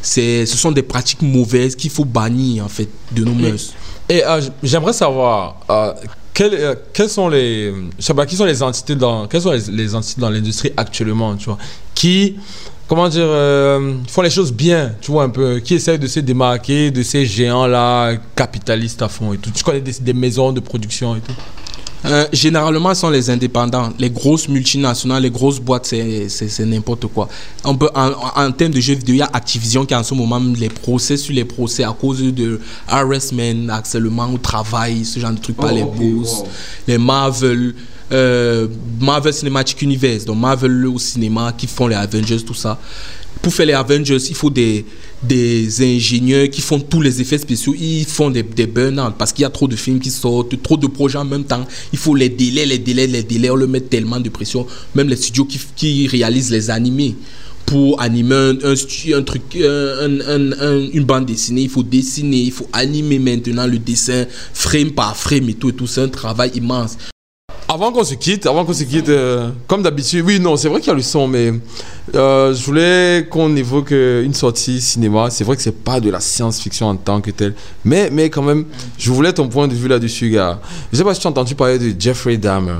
[0.02, 3.74] C'est, ce sont des pratiques mauvaises qu'il faut bannir en fait de nos mœurs.
[4.10, 5.94] Et euh, j'aimerais savoir euh,
[6.34, 7.74] quelles, euh, sont les,
[8.28, 11.58] qui sont les entités dans, quelles sont les, entités dans l'industrie actuellement, tu vois,
[11.94, 12.38] qui,
[12.88, 16.20] comment dire, euh, font les choses bien, tu vois un peu, qui essayent de se
[16.20, 19.52] démarquer de ces géants là capitalistes à fond et tout?
[19.52, 21.34] Tu connais des, des maisons de production et tout?
[22.06, 23.92] Euh, généralement, ce sont les indépendants.
[23.98, 27.30] Les grosses multinationales, les grosses boîtes, c'est- n'importe quoi.
[27.64, 30.14] On peut, en, en termes de jeux vidéo, il y a Activision qui en ce
[30.14, 35.32] moment les procès sur les procès à cause de harassment, harcèlement au travail, ce genre
[35.32, 36.32] de trucs, pas Oh, les ok, boss.
[36.40, 36.48] wow.
[36.88, 37.74] Les Marvel,
[38.12, 38.68] euh,
[39.00, 42.78] Marvel Cinematic Universe, donc Marvel au cinéma qui font les Avengers, tout ça.
[43.42, 44.86] Pour faire les Avengers, il faut des,
[45.28, 47.74] des ingénieurs qui font tous les effets spéciaux.
[47.80, 50.78] Ils font des, des burn-out parce qu'il y a trop de films qui sortent, trop
[50.78, 51.66] de projets en même temps.
[51.92, 53.50] Il faut les délais, les délais, les délais.
[53.50, 54.68] On leur met tellement de pression.
[54.96, 57.16] Même les studios qui, qui réalisent les animés.
[57.66, 62.52] Pour animer un, un, truc, un- un- un- une bande dessinée, il faut dessiner, il
[62.52, 65.88] faut animer maintenant le dessin frame par frame et tout et tout.
[65.88, 66.98] C'est un travail immense.
[67.74, 70.80] Avant qu'on se quitte, avant qu'on se quitte, euh, comme d'habitude, oui, non, c'est vrai
[70.80, 71.52] qu'il y a le son, mais
[72.14, 75.32] euh, je voulais qu'on évoque euh, une sortie cinéma.
[75.32, 78.44] C'est vrai que c'est pas de la science-fiction en tant que telle, mais, mais quand
[78.44, 78.66] même,
[79.00, 80.60] je voulais ton point de vue là-dessus, gars.
[80.92, 82.74] Je sais pas si tu as entendu parler de Jeffrey Dahmer.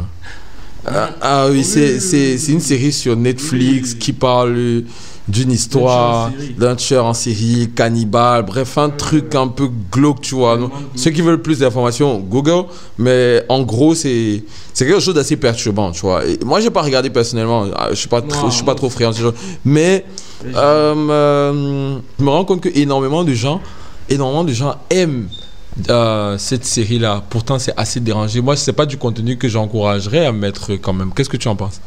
[0.88, 4.84] Euh, ah oui, c'est une série sur Netflix qui parle
[5.28, 10.60] d'une histoire d'un tueur en série, cannibale, bref, un truc un peu glauque, tu vois.
[10.96, 12.66] Ceux qui veulent plus d'informations, Google,
[12.98, 14.44] mais en gros, c'est
[14.78, 16.26] quelque chose d'assez perturbant, tu vois.
[16.26, 19.12] Et moi, j'ai pas regardé personnellement, Ah, je suis pas, je suis pas trop friand
[19.12, 19.34] de ce genre.
[19.64, 20.06] mais
[20.46, 23.62] euh, euh, je me rends compte que énormément de gens,
[24.10, 25.28] énormément de gens aiment
[25.90, 27.24] euh, cette série-là.
[27.30, 28.42] Pourtant, c'est assez dérangé.
[28.42, 31.14] Moi, c'est pas du contenu que j'encouragerais à mettre quand même.
[31.14, 31.80] Qu'est-ce que tu en penses?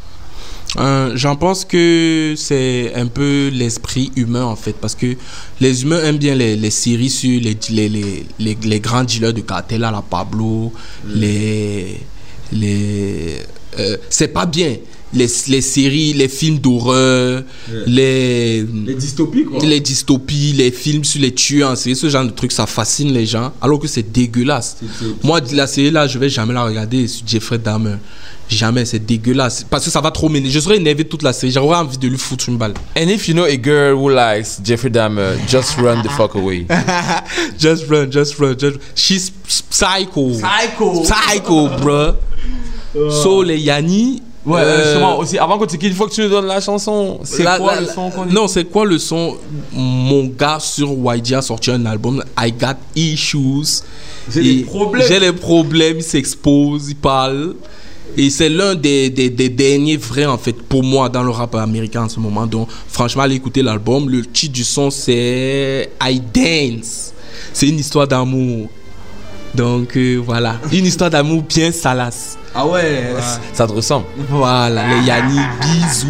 [0.78, 5.16] Euh, J'en pense que c'est un peu l'esprit humain en fait, parce que
[5.60, 9.32] les humains aiment bien les, les séries sur les, les, les, les, les grands dealers
[9.32, 10.72] de cartel, à la Pablo,
[11.08, 12.00] les.
[12.52, 13.38] les
[13.78, 14.76] euh, c'est pas bien.
[15.14, 17.42] Les, les séries, les films d'horreur,
[17.86, 19.60] les, Les dystopies, quoi.
[19.64, 23.12] les dystopies, les films sur les tueurs en série, ce genre de trucs, ça fascine
[23.12, 24.76] les gens, alors que c'est dégueulasse.
[25.22, 27.96] Moi, la série là, je vais jamais la regarder sur Jeffrey Dahmer.
[28.48, 29.64] Jamais, c'est dégueulasse.
[29.68, 30.50] Parce que ça va trop m'énerver.
[30.52, 31.50] Je serais énervé toute la série.
[31.52, 32.74] J'aurais envie de lui foutre une balle.
[32.96, 36.66] And if you know a girl who likes Jeffrey Dahmer, just run the fuck away.
[37.58, 40.30] just run, just run, just She's psycho.
[40.34, 41.02] Psycho.
[41.02, 42.12] Psycho, bro.
[43.10, 44.22] So, les Yanni.
[44.46, 46.60] Ouais, euh, justement, aussi, avant que tu quittes, il faut que tu nous donnes la
[46.60, 47.18] chanson.
[47.24, 49.36] C'est La- quoi la- le son qu'on Non, c'est quoi le son?
[49.72, 53.82] Mon gars sur YG a sorti un album, I Got Issues.
[54.32, 55.04] J'ai des problèmes.
[55.08, 57.54] J'ai les problèmes, il s'expose, il parle.
[58.16, 61.54] Et c'est l'un des, des, des derniers vrais, en fait, pour moi, dans le rap
[61.54, 62.46] américain en ce moment.
[62.46, 64.08] Donc, franchement, allez écouter l'album.
[64.08, 67.12] Le titre du son, c'est I Dance.
[67.52, 68.68] C'est une histoire d'amour.
[69.54, 70.56] Donc, euh, voilà.
[70.72, 72.36] Une histoire d'amour bien salace.
[72.54, 73.14] Ah ouais,
[73.52, 74.06] ça te ressemble.
[74.30, 76.06] Voilà, les Yanni, bisous.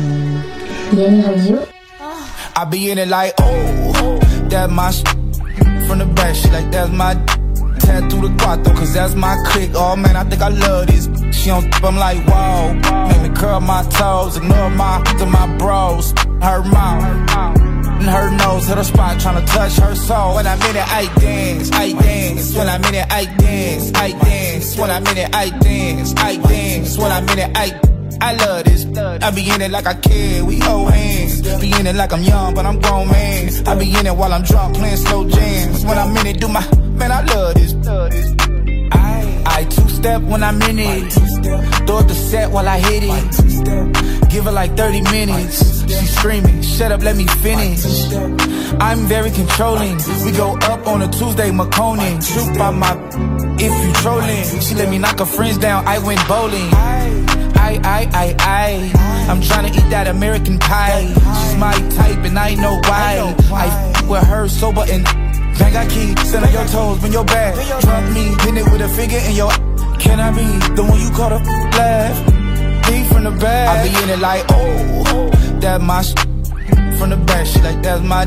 [2.58, 5.02] I be in it like, oh, that my sh-
[5.86, 7.14] from the back, like, that's my
[7.80, 9.70] tattoo the cuatro, cause that's my click.
[9.74, 11.08] Oh man, I think I love this.
[11.46, 12.74] She on I'm like, whoa,
[13.06, 16.10] make me curl my toes, ignore my, to my bros,
[16.42, 17.04] her mouth.
[17.86, 20.34] And her nose hit her spot, tryna touch her soul.
[20.34, 22.52] When I'm in it, I dance, I dance.
[22.52, 24.76] When I'm in it, I dance, I dance.
[24.76, 26.98] When I'm in it, I dance, I dance.
[26.98, 27.80] When I'm in it, I
[28.20, 28.84] I love this.
[28.98, 31.42] I be in it like I care, we hold hands.
[31.60, 33.68] Be in it like I'm young, but I'm grown man.
[33.68, 35.84] I be in it while I'm drunk, playing slow jams.
[35.84, 38.45] When I'm in it, do my man, I love this.
[39.46, 41.12] I, I two step when I'm in it.
[41.86, 44.30] Throw up the set while I hit it.
[44.30, 45.82] Give her like 30 minutes.
[45.86, 47.84] She screaming, shut up, let me finish.
[48.80, 49.96] I'm very controlling.
[50.24, 52.22] We go up on a Tuesday, McConan.
[52.22, 52.92] Shoot by my
[53.58, 54.60] if you trolling.
[54.60, 55.86] She let me knock her friends down.
[55.86, 56.68] I went bowling.
[56.72, 59.26] I, I, I, I.
[59.30, 61.06] I'm trying to eat that American pie.
[61.06, 63.34] She's my type and I know why.
[63.52, 65.06] I f- with her sober and
[65.58, 66.18] bang I keep.
[66.20, 67.54] Sit on your toes when you're bad.
[67.82, 69.50] Drunk me, hit it with a finger in your.
[69.98, 72.16] Can I be the one you call to laugh?
[72.90, 73.78] Me from the back.
[73.78, 76.02] I be in it like, oh, that my
[76.98, 77.46] from the back.
[77.46, 78.24] She like, that's my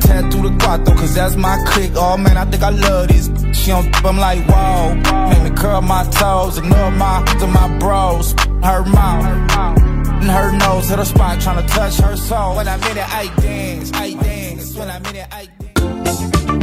[0.00, 1.92] tattoo the cuatro, cause that's my click.
[1.94, 3.30] Oh man, I think I love this.
[3.58, 4.94] She on I'm like, wow.
[5.30, 8.32] Make me curl my toes, ignore my, to my bros.
[8.62, 9.86] Her mouth.
[10.22, 12.56] And her nose hit her spot, tryna touch her soul.
[12.56, 14.74] When I'm in it, I dance, I dance.
[14.76, 16.55] When I'm in it, I dance.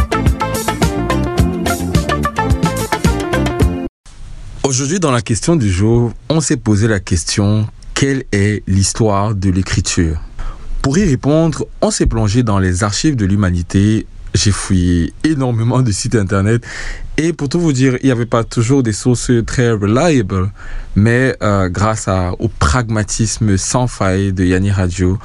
[4.66, 9.50] Aujourd'hui, dans la question du jour, on s'est posé la question quelle est l'histoire de
[9.50, 10.22] l'écriture?
[10.82, 14.08] Pour y répondre, on s'est plongé dans les archives de l'humanité.
[14.34, 16.66] J'ai fouillé énormément de sites internet
[17.18, 20.50] et pour tout vous dire, il n'y avait pas toujours des sources très reliable,
[20.96, 22.08] mais euh, grâce
[22.40, 25.20] au pragmatisme sans faille de Yanni Radio,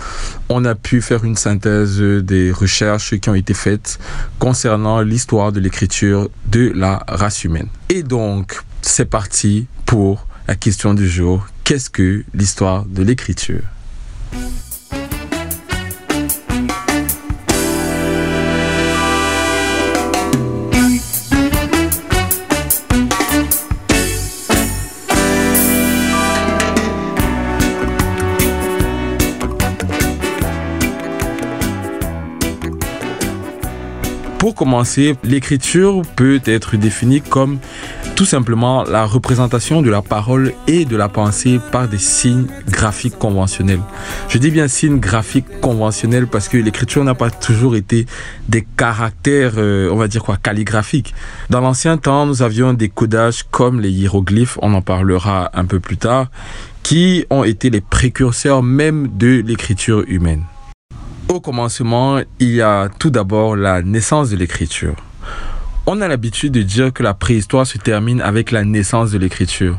[0.48, 4.00] on a pu faire une synthèse des recherches qui ont été faites
[4.40, 7.68] concernant l'histoire de l'écriture de la race humaine.
[7.88, 11.46] Et donc, c'est parti pour la question du jour.
[11.64, 13.62] Qu'est-ce que l'histoire de l'écriture?
[34.48, 37.58] Pour commencer, l'écriture peut être définie comme
[38.16, 43.18] tout simplement la représentation de la parole et de la pensée par des signes graphiques
[43.18, 43.82] conventionnels.
[44.30, 48.06] Je dis bien signes graphiques conventionnels parce que l'écriture n'a pas toujours été
[48.48, 51.14] des caractères, euh, on va dire quoi, calligraphiques.
[51.50, 55.78] Dans l'ancien temps, nous avions des codages comme les hiéroglyphes, on en parlera un peu
[55.78, 56.28] plus tard,
[56.82, 60.44] qui ont été les précurseurs même de l'écriture humaine.
[61.28, 64.96] Au commencement, il y a tout d'abord la naissance de l'écriture.
[65.84, 69.78] On a l'habitude de dire que la préhistoire se termine avec la naissance de l'écriture.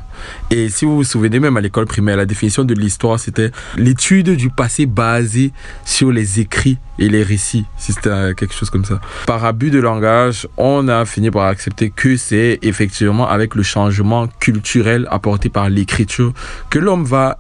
[0.52, 4.30] Et si vous vous souvenez, même à l'école primaire, la définition de l'histoire, c'était l'étude
[4.36, 5.52] du passé basée
[5.86, 9.02] sur les écrits et les récits, si c'était quelque chose comme ça.
[9.26, 14.28] Par abus de langage, on a fini par accepter que c'est effectivement avec le changement
[14.40, 16.32] culturel apporté par l'écriture
[16.70, 17.40] que l'homme va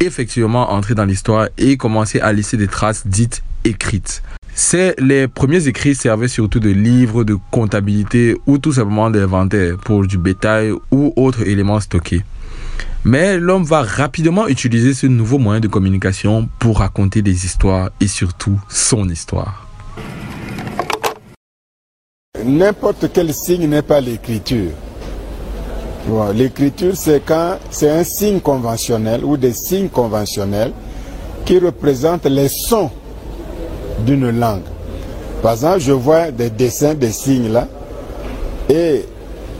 [0.00, 4.22] effectivement entrer dans l'histoire et commencer à laisser des traces dites écrites.
[4.54, 10.06] C'est les premiers écrits servaient surtout de livres de comptabilité ou tout simplement d'inventaire pour
[10.06, 12.22] du bétail ou autres éléments stockés.
[13.04, 18.06] Mais l'homme va rapidement utiliser ce nouveau moyen de communication pour raconter des histoires et
[18.06, 19.66] surtout son histoire.
[22.44, 24.72] N'importe quel signe n'est pas l'écriture.
[26.34, 30.72] L'écriture, c'est quand c'est un signe conventionnel ou des signes conventionnels
[31.44, 32.90] qui représentent les sons
[34.04, 34.62] d'une langue.
[35.42, 37.66] Par exemple, je vois des dessins, des signes là,
[38.68, 39.04] et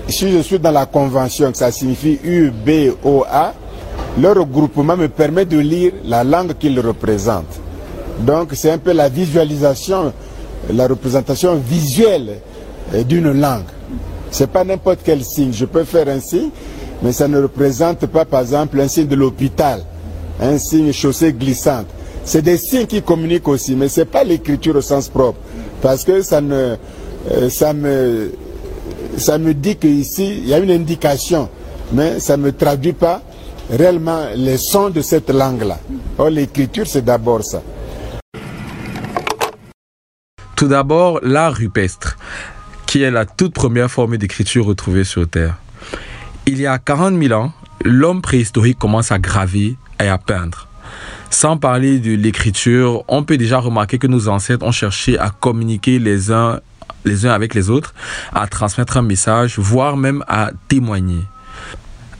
[0.08, 3.54] si je suis dans la convention, que ça signifie U, B, O, A,
[4.20, 7.60] leur regroupement me permet de lire la langue qu'ils représentent.
[8.20, 10.12] Donc c'est un peu la visualisation,
[10.72, 12.38] la représentation visuelle
[12.94, 13.64] euh, d'une langue.
[14.30, 15.52] C'est pas n'importe quel signe.
[15.52, 16.50] Je peux faire un signe,
[17.02, 19.82] mais ça ne représente pas, par exemple, un signe de l'hôpital,
[20.40, 21.86] un signe chaussée glissante.
[22.24, 25.38] C'est des signes qui communiquent aussi, mais ce n'est pas l'écriture au sens propre.
[25.80, 26.76] Parce que ça, ne,
[27.30, 28.32] euh, ça, me,
[29.16, 31.48] ça me dit qu'ici, il y a une indication,
[31.92, 33.22] mais ça ne traduit pas
[33.70, 35.78] réellement les sons de cette langue-là.
[36.18, 37.62] Or, l'écriture, c'est d'abord ça.
[40.56, 42.18] Tout d'abord, l'art rupestre,
[42.86, 45.56] qui est la toute première forme d'écriture retrouvée sur Terre.
[46.46, 47.52] Il y a 40 000 ans,
[47.82, 50.69] l'homme préhistorique commence à graver et à peindre.
[51.30, 56.00] Sans parler de l'écriture, on peut déjà remarquer que nos ancêtres ont cherché à communiquer
[56.00, 56.60] les uns,
[57.04, 57.94] les uns avec les autres,
[58.34, 61.22] à transmettre un message, voire même à témoigner.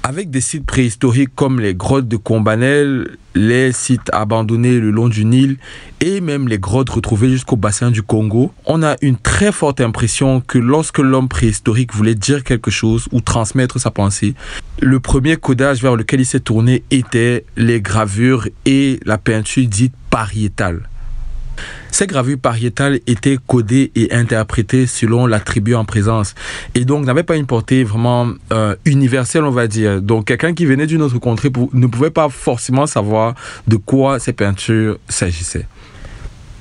[0.03, 5.27] Avec des sites préhistoriques comme les grottes de Combanel, les sites abandonnés le long du
[5.27, 5.59] Nil
[6.01, 10.41] et même les grottes retrouvées jusqu'au bassin du Congo, on a une très forte impression
[10.41, 14.35] que lorsque l'homme préhistorique voulait dire quelque chose ou transmettre sa pensée,
[14.81, 19.95] le premier codage vers lequel il s'est tourné était les gravures et la peinture dite
[20.09, 20.89] pariétale.
[21.91, 26.35] Ces gravures pariétales étaient codées et interprétées selon la tribu en présence
[26.75, 30.01] et donc n'avaient pas une portée vraiment euh, universelle, on va dire.
[30.01, 33.35] Donc quelqu'un qui venait d'une autre contrée ne pouvait pas forcément savoir
[33.67, 35.67] de quoi ces peintures s'agissaient.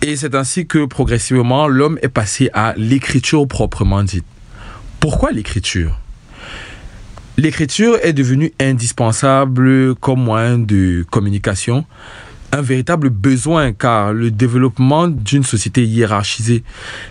[0.02, 4.26] Et c'est ainsi que progressivement l'homme est passé à l'écriture proprement dite.
[5.00, 6.00] Pourquoi l'écriture?
[7.38, 11.86] L'écriture est devenue indispensable comme moyen de communication
[12.52, 16.64] un véritable besoin car le développement d'une société hiérarchisée,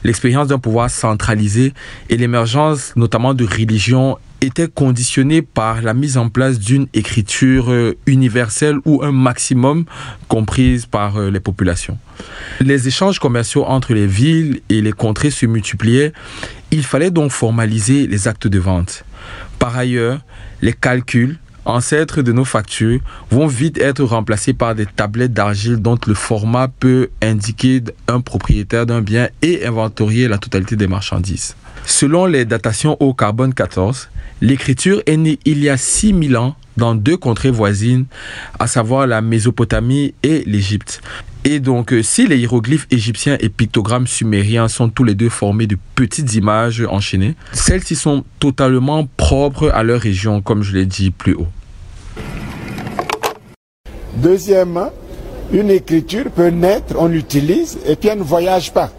[0.04, 1.72] l'expérience d'un pouvoir centralisé
[2.08, 7.96] et l'émergence notamment de religions étaient conditionnés par la mise en place d'une écriture euh,
[8.06, 9.84] universelle ou un maximum
[10.28, 11.98] comprise par euh, les populations.
[12.60, 16.12] Les échanges commerciaux entre les villes et les contrées se multipliaient.
[16.70, 19.04] Il fallait donc formaliser les actes de vente.
[19.58, 20.20] Par ailleurs,
[20.62, 23.00] les calculs, ancêtres de nos factures,
[23.30, 28.86] vont vite être remplacés par des tablettes d'argile dont le format peut indiquer un propriétaire
[28.86, 31.54] d'un bien et inventorier la totalité des marchandises.
[31.84, 34.08] Selon les datations au carbone 14,
[34.40, 38.06] l'écriture est née il y a 6000 ans dans deux contrées voisines,
[38.58, 41.00] à savoir la Mésopotamie et l'Égypte.
[41.44, 45.66] Et donc, euh, si les hiéroglyphes égyptiens et pictogrammes sumériens sont tous les deux formés
[45.66, 51.10] de petites images enchaînées, celles-ci sont totalement propres à leur région, comme je l'ai dit
[51.10, 51.48] plus haut.
[54.16, 54.90] Deuxièmement,
[55.52, 58.90] une écriture peut naître, on l'utilise et puis elle ne voyage pas.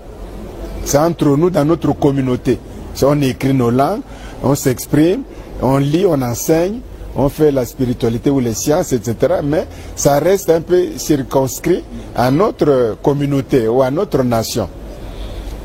[0.85, 2.57] C'est entre nous dans notre communauté.
[3.03, 4.01] On écrit nos langues,
[4.43, 5.21] on s'exprime,
[5.61, 6.79] on lit, on enseigne,
[7.15, 9.35] on fait la spiritualité ou les sciences, etc.
[9.43, 11.83] Mais ça reste un peu circonscrit
[12.15, 14.69] à notre communauté ou à notre nation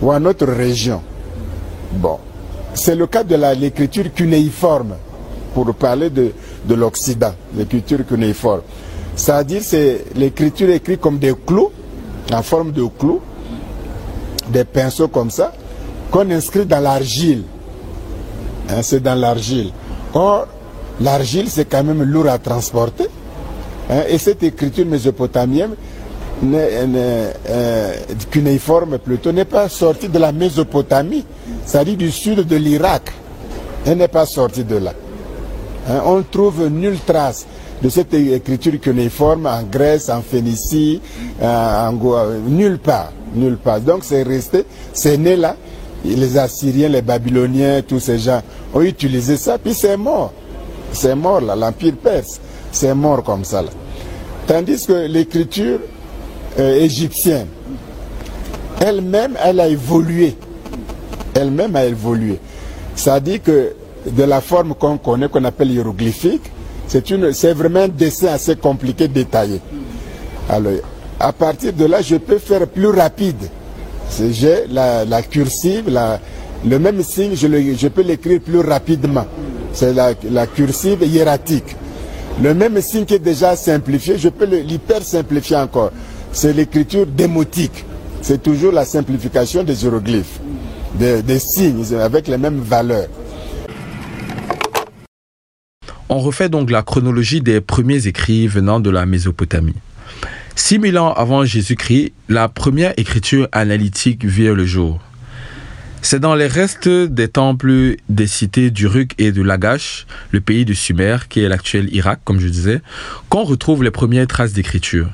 [0.02, 1.00] ou à notre région.
[1.92, 2.18] Bon,
[2.74, 4.94] c'est le cas de l'écriture cunéiforme,
[5.54, 6.32] pour parler de,
[6.66, 8.62] de l'Occident, l'écriture cunéiforme.
[9.16, 11.70] C'est-à-dire c'est l'écriture écrite comme des clous,
[12.32, 13.20] en forme de clous,
[14.48, 15.52] des pinceaux comme ça,
[16.10, 17.44] qu'on inscrit dans l'argile.
[18.68, 19.70] Hein, c'est dans l'argile.
[20.14, 20.46] Or,
[21.00, 23.06] l'argile, c'est quand même lourd à transporter.
[23.90, 25.74] Hein, et cette écriture mésopotamienne,
[26.42, 27.94] euh,
[28.30, 31.24] cunéiforme plutôt, n'est pas sortie de la Mésopotamie,
[31.64, 33.12] c'est-à-dire du sud de l'Irak.
[33.86, 34.92] Elle n'est pas sortie de là.
[35.88, 37.46] Hein, on trouve nulle trace
[37.82, 41.00] de cette écriture cunéiforme en Grèce, en Phénicie,
[41.42, 41.92] euh, en
[42.48, 43.80] nulle part, nulle part.
[43.80, 45.56] Donc c'est resté, c'est né là.
[46.04, 48.42] Les Assyriens, les Babyloniens, tous ces gens
[48.74, 50.32] ont utilisé ça, puis c'est mort.
[50.92, 53.70] C'est mort là, l'Empire perse, c'est mort comme ça là.
[54.46, 55.80] Tandis que l'écriture
[56.58, 57.46] euh, égyptienne,
[58.80, 60.36] elle-même, elle a évolué.
[61.34, 62.38] Elle-même a évolué.
[62.94, 63.72] Ça dit que
[64.06, 66.42] de la forme qu'on connaît, qu'on appelle hiéroglyphique,
[66.88, 69.60] c'est vraiment un dessin assez compliqué, détaillé.
[70.48, 70.72] Alors,
[71.18, 73.48] à partir de là, je peux faire plus rapide.
[74.30, 75.84] J'ai la, cursive,
[76.64, 79.26] le même signe, je, peux l'écrire plus rapidement.
[79.72, 81.76] C'est la, cursive hiératique.
[82.42, 85.90] Le même signe qui est déjà simplifié, je peux l'hyper simplifier encore.
[86.32, 87.84] C'est l'écriture démotique.
[88.22, 90.40] C'est toujours la simplification des hiéroglyphes,
[90.98, 93.08] des signes avec les mêmes valeurs.
[96.10, 99.74] On refait donc la chronologie des premiers écrits venant de la Mésopotamie.
[100.54, 105.00] 6000 ans avant Jésus-Christ, la première écriture analytique vit le jour.
[106.02, 110.74] C'est dans les restes des temples des cités d'Uruk et de Lagash, le pays de
[110.74, 112.82] Sumer, qui est l'actuel Irak, comme je disais,
[113.30, 115.08] qu'on retrouve les premières traces d'écriture.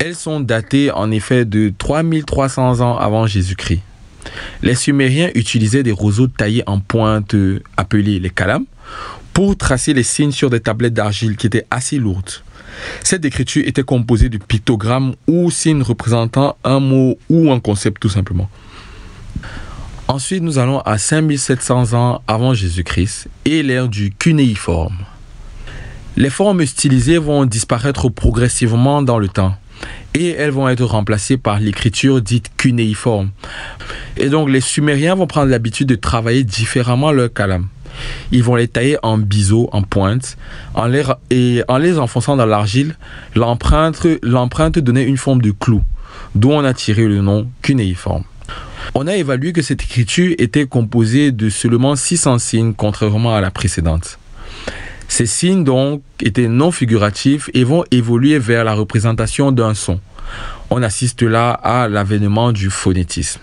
[0.00, 3.82] Elles sont datées en effet de 3300 ans avant Jésus-Christ.
[4.62, 7.36] Les Sumériens utilisaient des roseaux taillés en pointe
[7.76, 8.64] appelés les kalam
[9.40, 12.30] pour tracer les signes sur des tablettes d'argile qui étaient assez lourdes.
[13.02, 18.10] Cette écriture était composée de pictogrammes ou signes représentant un mot ou un concept tout
[18.10, 18.50] simplement.
[20.08, 24.98] Ensuite, nous allons à 5700 ans avant Jésus-Christ et l'ère du cunéiforme.
[26.18, 29.56] Les formes stylisées vont disparaître progressivement dans le temps
[30.12, 33.30] et elles vont être remplacées par l'écriture dite cunéiforme.
[34.18, 37.68] Et donc les Sumériens vont prendre l'habitude de travailler différemment leur calame.
[38.32, 40.36] Ils vont les tailler en biseau, en pointe,
[40.74, 42.96] en les, et en les enfonçant dans l'argile,
[43.34, 45.82] l'empreinte, donnait une forme de clou,
[46.34, 48.24] d'où on a tiré le nom cunéiforme.
[48.94, 53.50] On a évalué que cette écriture était composée de seulement 600 signes, contrairement à la
[53.50, 54.18] précédente.
[55.08, 60.00] Ces signes donc étaient non figuratifs et vont évoluer vers la représentation d'un son.
[60.70, 63.40] On assiste là à l'avènement du phonétisme.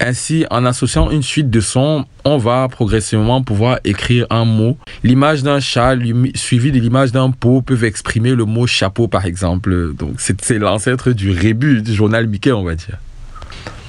[0.00, 4.76] Ainsi, en associant une suite de sons, on va progressivement pouvoir écrire un mot.
[5.02, 5.96] L'image d'un chat
[6.34, 9.94] suivi de l'image d'un pot peuvent exprimer le mot chapeau, par exemple.
[9.94, 12.98] Donc, c'est l'ancêtre du rébut du journal Mickey, on va dire.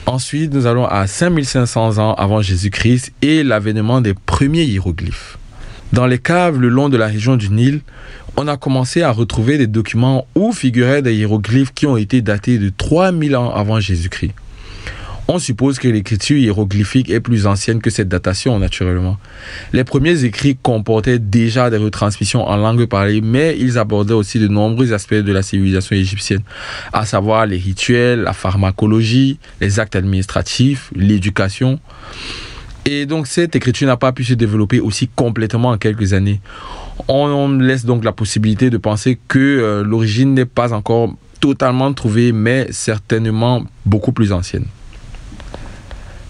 [0.05, 5.37] Ensuite, nous allons à 5500 ans avant Jésus-Christ et l'avènement des premiers hiéroglyphes.
[5.93, 7.81] Dans les caves le long de la région du Nil,
[8.35, 12.57] on a commencé à retrouver des documents où figuraient des hiéroglyphes qui ont été datés
[12.57, 14.33] de 3000 ans avant Jésus-Christ.
[15.32, 19.19] On suppose que l'écriture hiéroglyphique est plus ancienne que cette datation, naturellement.
[19.73, 24.47] Les premiers écrits comportaient déjà des retransmissions en langue parlée, mais ils abordaient aussi de
[24.47, 26.41] nombreux aspects de la civilisation égyptienne,
[26.93, 31.80] à savoir les rituels, la pharmacologie, les actes administratifs, l'éducation.
[32.86, 36.41] Et donc cette écriture n'a pas pu se développer aussi complètement en quelques années.
[37.07, 42.32] On laisse donc la possibilité de penser que euh, l'origine n'est pas encore totalement trouvée,
[42.32, 44.65] mais certainement beaucoup plus ancienne.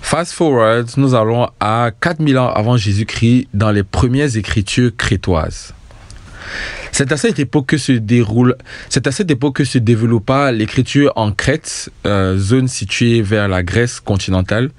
[0.01, 5.73] Fast forward, nous allons à 4000 ans avant Jésus-Christ dans les premières écritures crétoises.
[6.91, 8.55] C'est à cette époque que se déroule,
[8.89, 13.63] c'est à cette époque que se développa l'écriture en Crète, euh, zone située vers la
[13.63, 14.71] Grèce continentale,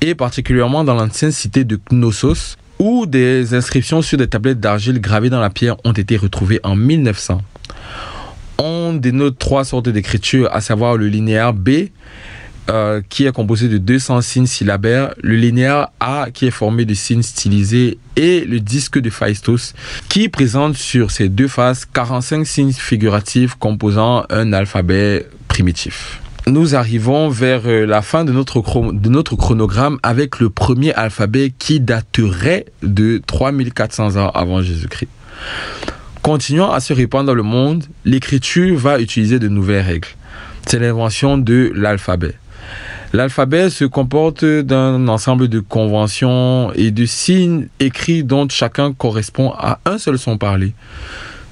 [0.00, 5.30] et particulièrement dans l'ancienne cité de Knossos, où des inscriptions sur des tablettes d'argile gravées
[5.30, 7.42] dans la pierre ont été retrouvées en 1900.
[8.58, 11.88] On dénote trois sortes d'écriture, à savoir le linéaire B,
[12.70, 16.94] euh, qui est composé de 200 signes syllabaires, le linéaire A qui est formé de
[16.94, 19.74] signes stylisés et le disque de Phaistos
[20.08, 26.20] qui présente sur ses deux faces 45 signes figuratifs composant un alphabet primitif.
[26.46, 28.62] Nous arrivons vers euh, la fin de notre,
[28.92, 35.10] de notre chronogramme avec le premier alphabet qui daterait de 3400 ans avant Jésus-Christ.
[36.22, 40.08] Continuant à se répandre dans le monde, l'écriture va utiliser de nouvelles règles.
[40.66, 42.34] C'est l'invention de l'alphabet.
[43.12, 49.80] L'alphabet se comporte d'un ensemble de conventions et de signes écrits dont chacun correspond à
[49.84, 50.74] un seul son parlé.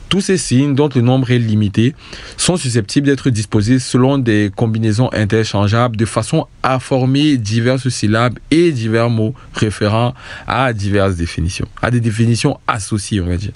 [0.09, 1.95] Tous ces signes, dont le nombre est limité,
[2.37, 8.71] sont susceptibles d'être disposés selon des combinaisons interchangeables de façon à former diverses syllabes et
[8.71, 10.15] divers mots référant
[10.47, 13.53] à diverses définitions, à des définitions associées, on va dire.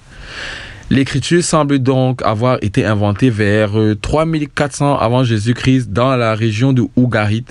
[0.90, 6.84] L'écriture semble donc avoir été inventée vers 3400 euh, avant Jésus-Christ dans la région de
[6.96, 7.44] Ougarit,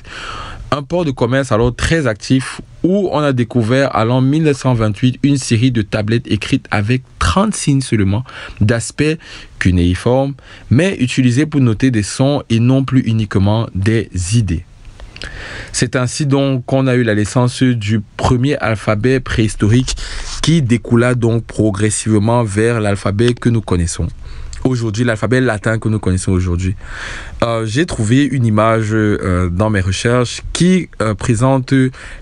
[0.72, 5.38] un port de commerce alors très actif où on a découvert à l'an 1928 une
[5.38, 8.24] série de tablettes écrites avec 30 signes seulement
[8.60, 9.18] d'aspect
[9.60, 10.34] cunéiforme,
[10.70, 14.66] mais utilisées pour noter des sons et non plus uniquement des idées.
[15.72, 19.96] C'est ainsi donc qu'on a eu la naissance du premier alphabet préhistorique
[20.42, 24.08] qui découla donc progressivement vers l'alphabet que nous connaissons
[24.64, 26.76] aujourd'hui, l'alphabet latin que nous connaissons aujourd'hui.
[27.44, 31.74] Euh, j'ai trouvé une image euh, dans mes recherches qui euh, présente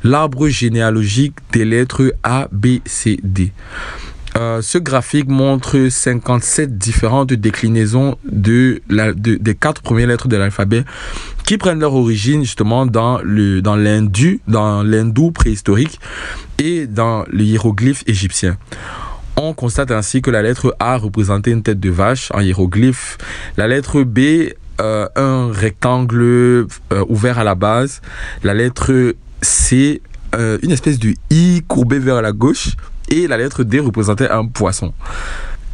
[0.03, 3.51] l'arbre généalogique des lettres A, B, C, D.
[4.39, 8.81] Euh, ce graphique montre 57 différentes déclinaisons de
[9.17, 10.85] des quatre premières lettres de l'alphabet
[11.45, 15.99] qui prennent leur origine justement dans l'hindou préhistorique
[16.57, 18.55] et dans le hiéroglyphe égyptien.
[19.35, 23.17] On constate ainsi que la lettre A représentait une tête de vache en hiéroglyphe,
[23.57, 26.65] la lettre B euh, un rectangle euh,
[27.09, 28.01] ouvert à la base,
[28.43, 32.75] la lettre C une espèce de I courbé vers la gauche
[33.09, 34.93] et la lettre D représentait un poisson.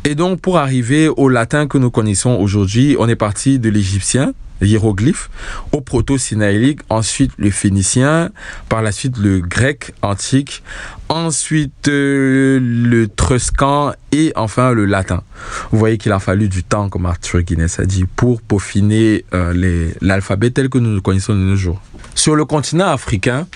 [0.04, 4.34] Et donc, pour arriver au latin que nous connaissons aujourd'hui, on est parti de l'égyptien,
[4.62, 5.30] hiéroglyphe,
[5.72, 8.30] au proto-sinaïlique, ensuite le phénicien,
[8.70, 10.64] par la suite le grec antique,
[11.10, 15.24] ensuite euh, le truscan et enfin le latin.
[15.72, 19.92] Vous voyez qu'il a fallu du temps, comme Arthur Guinness a dit, pour peaufiner euh,
[20.02, 21.82] l'alphabet tel que nous le connaissons de nos jours.
[22.14, 23.48] Sur le continent africain,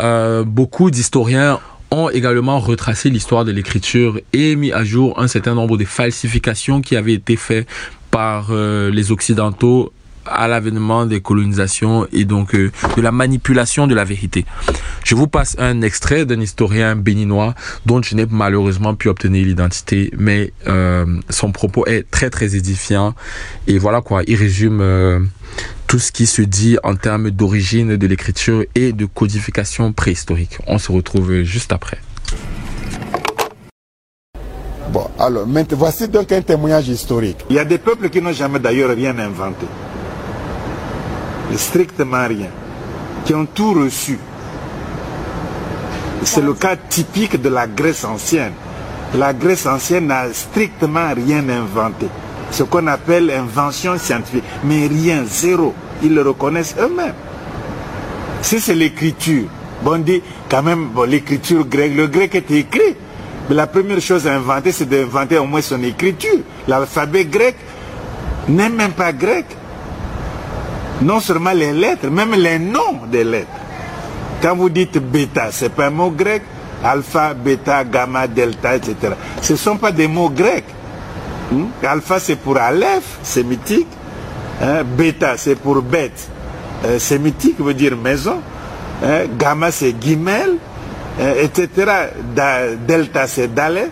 [0.00, 1.58] euh, beaucoup d'historiens
[2.12, 6.96] également retracé l'histoire de l'écriture et mis à jour un certain nombre de falsifications qui
[6.96, 7.66] avaient été faites
[8.10, 9.92] par euh, les Occidentaux
[10.26, 14.44] à l'avènement des colonisations et donc euh, de la manipulation de la vérité.
[15.04, 17.54] Je vous passe un extrait d'un historien béninois
[17.86, 23.14] dont je n'ai malheureusement pu obtenir l'identité, mais euh, son propos est très très édifiant
[23.68, 24.80] et voilà quoi, il résume
[25.86, 30.58] tout ce qui se dit en termes d'origine de l'écriture et de codification préhistorique.
[30.66, 31.98] On se retrouve juste après.
[34.92, 37.38] Bon, alors, maintenant, voici donc un témoignage historique.
[37.50, 39.66] Il y a des peuples qui n'ont jamais d'ailleurs rien inventé.
[41.56, 42.50] Strictement rien.
[43.24, 44.18] Qui ont tout reçu.
[46.22, 48.52] C'est le cas typique de la Grèce ancienne.
[49.14, 52.06] La Grèce ancienne n'a strictement rien inventé
[52.56, 54.44] ce qu'on appelle invention scientifique.
[54.64, 55.74] Mais rien, zéro.
[56.02, 57.14] Ils le reconnaissent eux-mêmes.
[58.40, 59.44] Si c'est l'écriture,
[59.82, 62.96] bon, on dit quand même, bon, l'écriture grecque, le grec est écrit.
[63.48, 66.40] Mais la première chose à inventer, c'est d'inventer au moins son écriture.
[66.66, 67.56] L'alphabet grec
[68.48, 69.44] n'est même pas grec.
[71.02, 73.48] Non seulement les lettres, même les noms des lettres.
[74.40, 76.42] Quand vous dites bêta, c'est pas un mot grec.
[76.82, 79.12] Alpha, bêta, gamma, delta, etc.
[79.42, 80.64] Ce ne sont pas des mots grecs.
[81.50, 81.66] Hmm?
[81.86, 83.86] Alpha c'est pour Aleph, sémitique.
[84.60, 84.82] Hein?
[84.84, 86.28] Bêta c'est pour bête,
[86.84, 88.40] euh, sémitique veut dire maison.
[89.04, 89.26] Hein?
[89.38, 90.56] Gamma c'est guimel,
[91.20, 91.68] euh, etc.
[92.86, 93.86] delta c'est Dalé,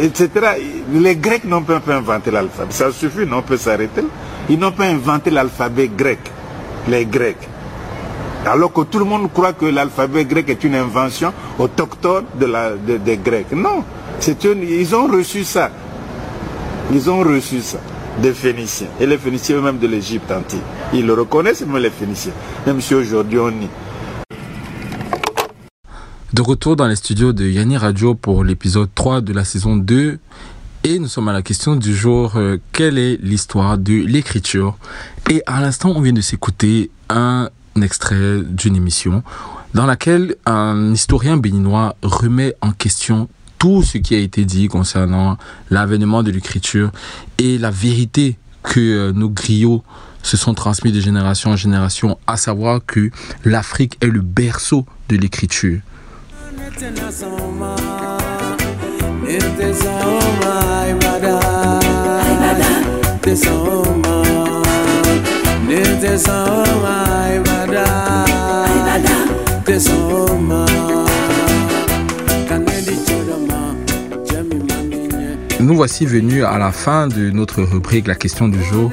[0.00, 0.30] etc.
[0.92, 2.72] Les Grecs n'ont pas inventé l'alphabet.
[2.72, 4.02] Ça suffit, on peut s'arrêter.
[4.48, 6.18] Ils n'ont pas inventé l'alphabet grec,
[6.88, 7.48] les Grecs.
[8.46, 13.52] Alors que tout le monde croit que l'alphabet grec est une invention autochtone des Grecs.
[13.52, 13.84] Non,
[14.44, 15.70] ils ont reçu ça.
[16.92, 17.78] Ils ont reçu ça
[18.20, 18.88] des Phéniciens.
[19.00, 20.60] Et les Phéniciens eux-mêmes de l'Égypte antique.
[20.92, 22.32] Ils le reconnaissent, même les Phéniciens.
[22.66, 23.68] Même si aujourd'hui on y.
[26.32, 30.18] De retour dans les studios de Yanni Radio pour l'épisode 3 de la saison 2.
[30.84, 34.76] Et nous sommes à la question du jour, euh, quelle est l'histoire de l'écriture?
[35.30, 37.48] Et à l'instant, on vient de s'écouter un
[37.80, 39.22] extrait d'une émission
[39.72, 43.28] dans laquelle un historien béninois remet en question
[43.64, 45.38] tout ce qui a été dit concernant
[45.70, 46.90] l'avènement de l'écriture
[47.38, 49.82] et la vérité que euh, nos griots
[50.22, 53.10] se sont transmis de génération en génération, à savoir que
[53.42, 55.80] l'Afrique est le berceau de l'écriture.
[75.74, 78.92] Nous voici venus à la fin de notre rubrique La question du jour.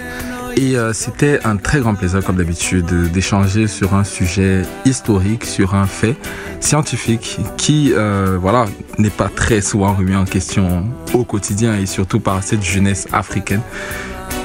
[0.57, 5.75] Et euh, c'était un très grand plaisir, comme d'habitude, d'échanger sur un sujet historique, sur
[5.75, 6.15] un fait
[6.59, 8.65] scientifique qui, euh, voilà,
[8.97, 13.61] n'est pas très souvent remis en question au quotidien et surtout par cette jeunesse africaine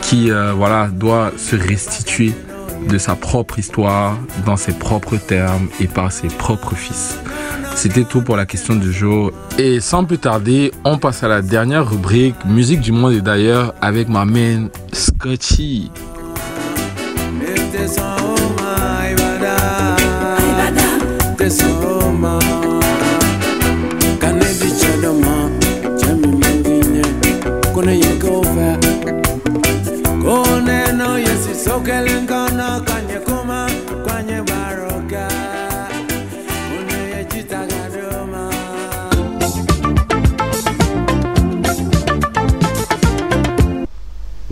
[0.03, 2.34] qui, euh, voilà, doit se restituer
[2.87, 7.18] de sa propre histoire dans ses propres termes et par ses propres fils.
[7.77, 9.33] C'était tout pour la question du jour.
[9.59, 13.74] Et sans plus tarder, on passe à la dernière rubrique, musique du monde et d'ailleurs,
[13.83, 15.91] avec ma main Scotchy.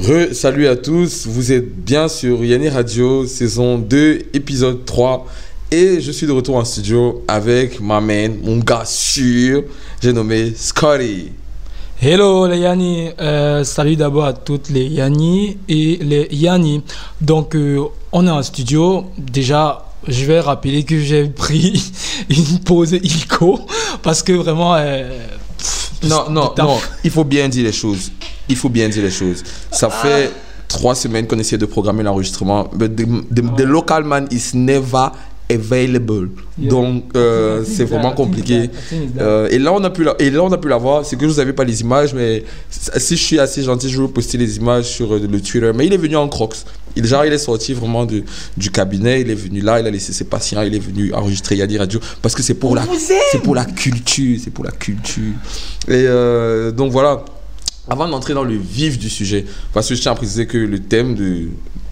[0.07, 5.27] Re, salut à tous, vous êtes bien sur Yanni Radio, saison 2, épisode 3.
[5.71, 9.63] Et je suis de retour en studio avec ma man, mon gars sûr,
[10.03, 11.33] j'ai nommé Scotty.
[12.03, 16.83] Hello les Yanni, Euh, salut d'abord à toutes les Yanni et les Yanni.
[17.23, 21.83] Donc euh, on est en studio, déjà je vais rappeler que j'ai pris
[22.29, 23.59] une pause illico
[24.03, 24.75] parce que vraiment...
[24.75, 25.09] euh,
[25.57, 28.11] pff, Non, non, non, il faut bien dire les choses.
[28.49, 29.43] Il faut bien dire les choses.
[29.71, 30.31] Ça fait
[30.69, 32.69] trois semaines qu'on essaie de programmer l'enregistrement.
[32.75, 35.09] But the, the- the local man is never
[35.51, 36.31] available.
[36.59, 36.71] Yeah.
[36.71, 38.71] Donc, euh, c'est vraiment compliqué.
[39.21, 41.05] Euh, et là, on a pu la, et là, on a pu la voir.
[41.05, 43.97] C'est que je vous avais pas les images, mais si je suis assez gentil, je
[43.97, 45.71] vais vous poster les images sur euh, le Twitter.
[45.75, 46.57] Mais il est venu en crocs.
[46.97, 48.23] Il, genre, il est sorti vraiment de,
[48.57, 49.21] du cabinet.
[49.21, 50.63] Il est venu là, il a laissé ses patients.
[50.63, 52.85] Il est venu enregistrer Yadi Radio parce que c'est pour la,
[53.43, 55.35] pour la culture, c'est pour la culture.
[55.89, 57.23] Et euh, donc voilà.
[57.89, 60.79] Avant d'entrer dans le vif du sujet, parce que je tiens à préciser que le
[60.79, 61.49] thème de,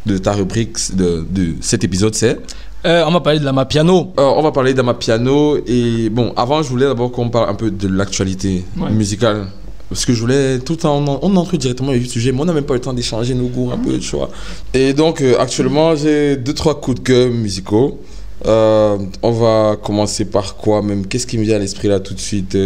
[0.07, 2.39] de ta rubrique de, de cet épisode, c'est?
[2.85, 4.13] Euh, on va parler de la Mapiano.
[4.19, 7.55] euh, on va parler d'Ama Piano et bon, avant je voulais d'abord qu'on parle un
[7.55, 8.91] peu de l'actualité Ouais.
[8.91, 9.47] musicale.
[9.89, 12.41] Parce que je voulais tout le temps, on, on entre directement avec le sujet, mais
[12.41, 14.31] on n'a même pas eu le temps d'échanger nos goûts un peu, tu vois.
[14.75, 18.01] Et donc euh, actuellement j'ai deux, trois coups de cœur musicaux.
[18.45, 21.07] On va commencer par quoi même?
[21.07, 22.57] Qu'est-ce qui me vient à l'esprit là tout de suite?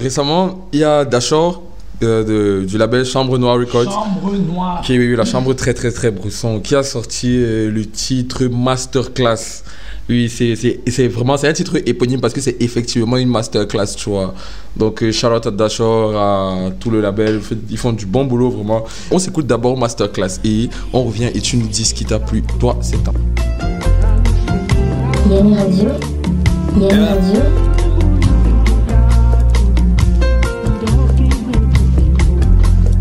[0.00, 1.65] Récemment, il y a Dashore euh,
[2.00, 4.80] de- du label Chambre Noire Records Chambre noire.
[4.84, 8.44] qui a eu la chambre très très très brousson, qui a sorti euh, le titre
[8.46, 9.62] Masterclass.
[10.08, 13.96] Oui, c'est c'est- c'est vraiment c'est un titre éponyme parce que c'est effectivement une masterclass,
[13.96, 14.34] tu vois.
[14.76, 17.40] Donc, euh, shout out à tout le label,
[17.70, 18.84] ils font du bon boulot vraiment.
[19.10, 22.42] On s'écoute d'abord Masterclass et on revient et tu nous dis ce qui t'a plu,
[22.60, 23.14] toi, c'est temps.
[25.28, 25.88] Yanni Radio.
[26.80, 27.40] Yanni Radio.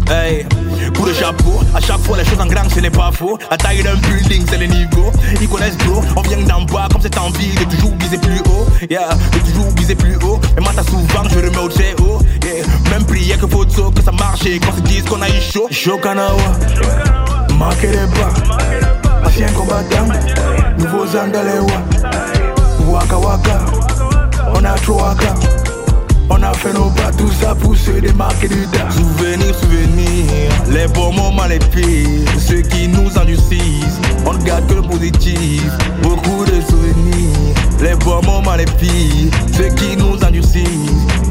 [0.07, 0.45] Hey,
[0.95, 3.37] coup de chapeau, à chaque fois les choses en grand ce n'est pas faux.
[3.49, 5.11] La taille d'un building c'est le niveau.
[5.41, 8.67] Ils connaissent gros, on vient d'en bas comme cette envie de toujours viser plus haut.
[8.89, 10.39] Yeah, de toujours viser plus haut.
[10.57, 12.19] Et moi t'as souvent je remets au très haut.
[12.91, 15.67] Même prière que photo, que ça marche et qu'on se dise qu'on a eu chaud.
[15.71, 16.37] Chaud Kanawa,
[17.57, 18.31] marquez les bas.
[19.25, 20.07] Ancien combattant,
[20.77, 21.81] nouveaux Andalewa.
[22.87, 23.65] Waka waka,
[24.53, 25.33] on a trop waka.
[26.30, 28.89] On a fait nos pas, tout ça pour se démarquer du tas.
[28.91, 30.26] Souvenir, souvenir,
[30.69, 33.99] les bons moments, les pires, ceux qui nous endurcissent.
[34.26, 35.63] On ne garde que le positif,
[36.01, 37.55] beaucoup de souvenirs.
[37.82, 40.65] Les bons moments, les pires, ceux qui nous endurcissent.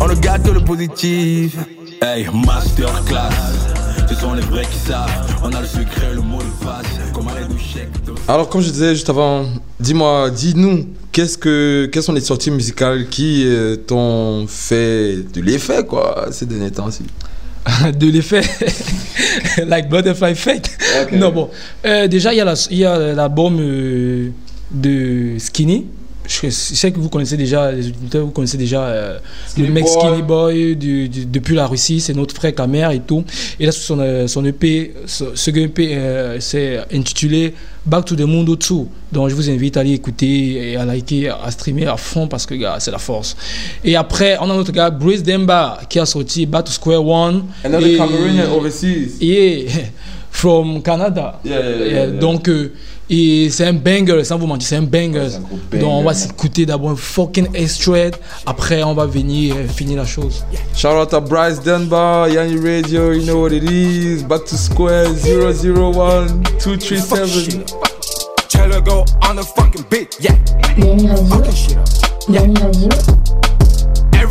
[0.01, 1.57] On ne garde que le positif.
[2.01, 3.31] Hey, masterclass,
[4.09, 5.09] ce sont les vrais qui savent.
[5.43, 7.89] On a le secret, le mot de passe, comment les douchets.
[8.29, 9.45] Alors, comme je disais juste avant,
[9.81, 15.87] dis-moi, dis-nous, qu'est-ce que, quelles sont les sorties musicales qui euh, t'ont fait de l'effet,
[15.87, 17.05] quoi, ces derniers temps-ci?
[17.99, 18.43] De l'effet?
[19.67, 20.77] Like butterfly effect?
[21.13, 21.49] Non bon.
[21.87, 24.29] Euh, déjà il y a l'album euh,
[24.71, 25.87] de Skinny
[26.27, 29.19] je sais que vous connaissez déjà, les auditeurs, vous connaissez déjà euh,
[29.59, 29.93] le mec Boy.
[29.93, 33.25] Skinny Boy du- du- depuis la Russie, c'est notre frère Kamer et tout.
[33.61, 37.55] Et là, son, euh, son EP, ce, ce EP, euh, c'est intitulé
[37.85, 38.75] Back to the Mundo 2.
[39.13, 42.47] Donc, je vous invite à aller écouter et à liker, à streamer à fond parce
[42.47, 43.37] que, gars, c'est la force.
[43.85, 47.45] Et après, on a notre gars, Bruce Demba, qui a sorti Back to Square One.
[47.63, 49.17] Another Et- Cameroonian overseas.
[49.21, 49.69] Yeah,
[50.31, 51.39] from Canada.
[51.45, 52.07] Yeah, yeah, yeah, Yeah, yeah.
[52.19, 52.73] Donc, euh,
[53.11, 55.29] et c'est un banger, sans vous mentir, c'est un banger.
[55.71, 58.11] banger, Donc, on va s'écouter d'abord un fucking extrait.
[58.47, 60.45] Après, on va venir finir la chose.
[60.75, 64.23] Shout out to Bryce Dunbar, Yanni Radio, you know what it is.
[64.23, 67.65] Back to square 001 237.
[68.49, 70.35] Cello go on the fucking beat, yeah.
[70.79, 71.85] Yanni Radio.
[72.29, 73.24] Yanni Radio.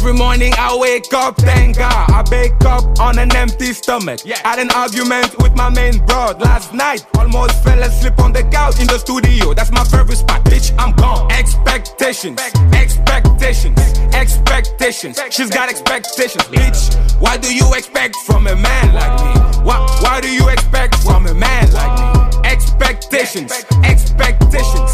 [0.03, 2.09] Every morning I wake up, thank God.
[2.11, 4.19] I wake up on an empty stomach.
[4.25, 4.37] Yeah.
[4.45, 7.05] Had an argument with my main broad last night.
[7.17, 9.53] Almost fell asleep on the couch in the studio.
[9.53, 10.75] That's my favorite spot, bitch.
[10.77, 11.31] I'm gone.
[11.31, 12.37] Expectations,
[12.73, 13.79] expectations,
[14.13, 15.21] expectations.
[15.29, 17.21] She's got expectations, bitch.
[17.21, 19.41] What do you expect from a man like me?
[19.63, 22.49] What, what do you expect from a man like me?
[22.49, 23.53] Expectations,
[23.85, 24.91] expectations,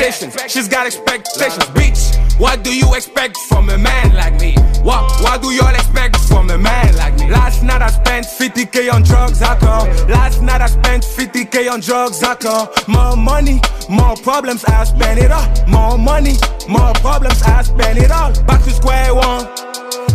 [0.00, 0.52] expectations.
[0.52, 2.38] She's got expectations, bitch.
[2.38, 4.54] What do you expect from a man like me?
[4.82, 7.30] What What do y'all expect from a man like me?
[7.30, 9.88] Last night I spent 50k on drugs, I come.
[10.08, 12.68] Last night I spent 50k on drugs, I come.
[12.86, 15.48] More money, more problems, I spend it all.
[15.66, 16.34] More money,
[16.68, 18.32] more problems, I spend it all.
[18.44, 19.46] Back to square one.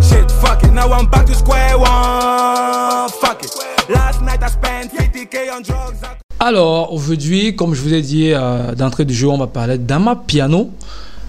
[0.01, 3.09] Shit, fuck it, now I'm back to square one.
[3.21, 3.51] Fuck it.
[3.89, 8.31] Last night I spent 50k on drugs, I Alors, aujourd'hui, comme je vous ai dit
[8.33, 10.71] euh, d'entrée du jeu, on va parler d'Ama Piano.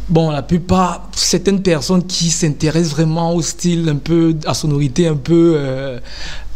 [0.08, 5.14] Bon, la plupart, certaines personnes qui s'intéressent vraiment au style un peu, à sonorité un
[5.16, 5.98] peu euh,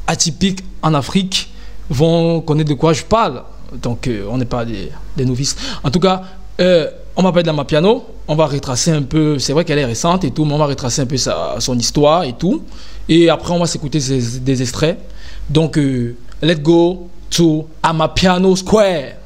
[0.07, 1.51] atypique en Afrique
[1.89, 3.43] vont connaître de quoi je parle.
[3.81, 4.91] Donc, euh, on n'est pas des,
[5.25, 5.57] novices.
[5.85, 6.23] En tout cas,
[6.59, 8.07] on va parler d'Ama Piano.
[8.27, 10.67] On va retracer un peu, c'est vrai qu'elle est récente et tout, mais on va
[10.67, 12.63] retracer un peu sa, son histoire et tout.
[13.09, 14.99] Et après, on va s'écouter des extraits.
[15.49, 15.79] Donc,
[16.43, 19.17] let's go to Amapiano Square.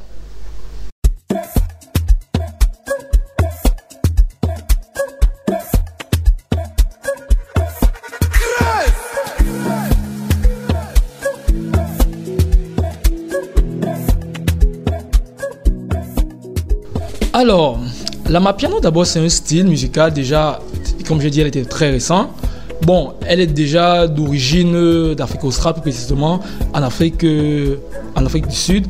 [17.34, 17.80] Alors,
[18.28, 20.61] l'amapiano d'abord c'est un style musical déjà,
[21.09, 22.30] comme j'ai dit, elle était très récent.
[22.82, 26.40] Bon, elle est déjà d'origine d'Afrique australe, plus précisément
[26.74, 27.76] en Afrique, euh,
[28.16, 28.86] en Afrique du Sud.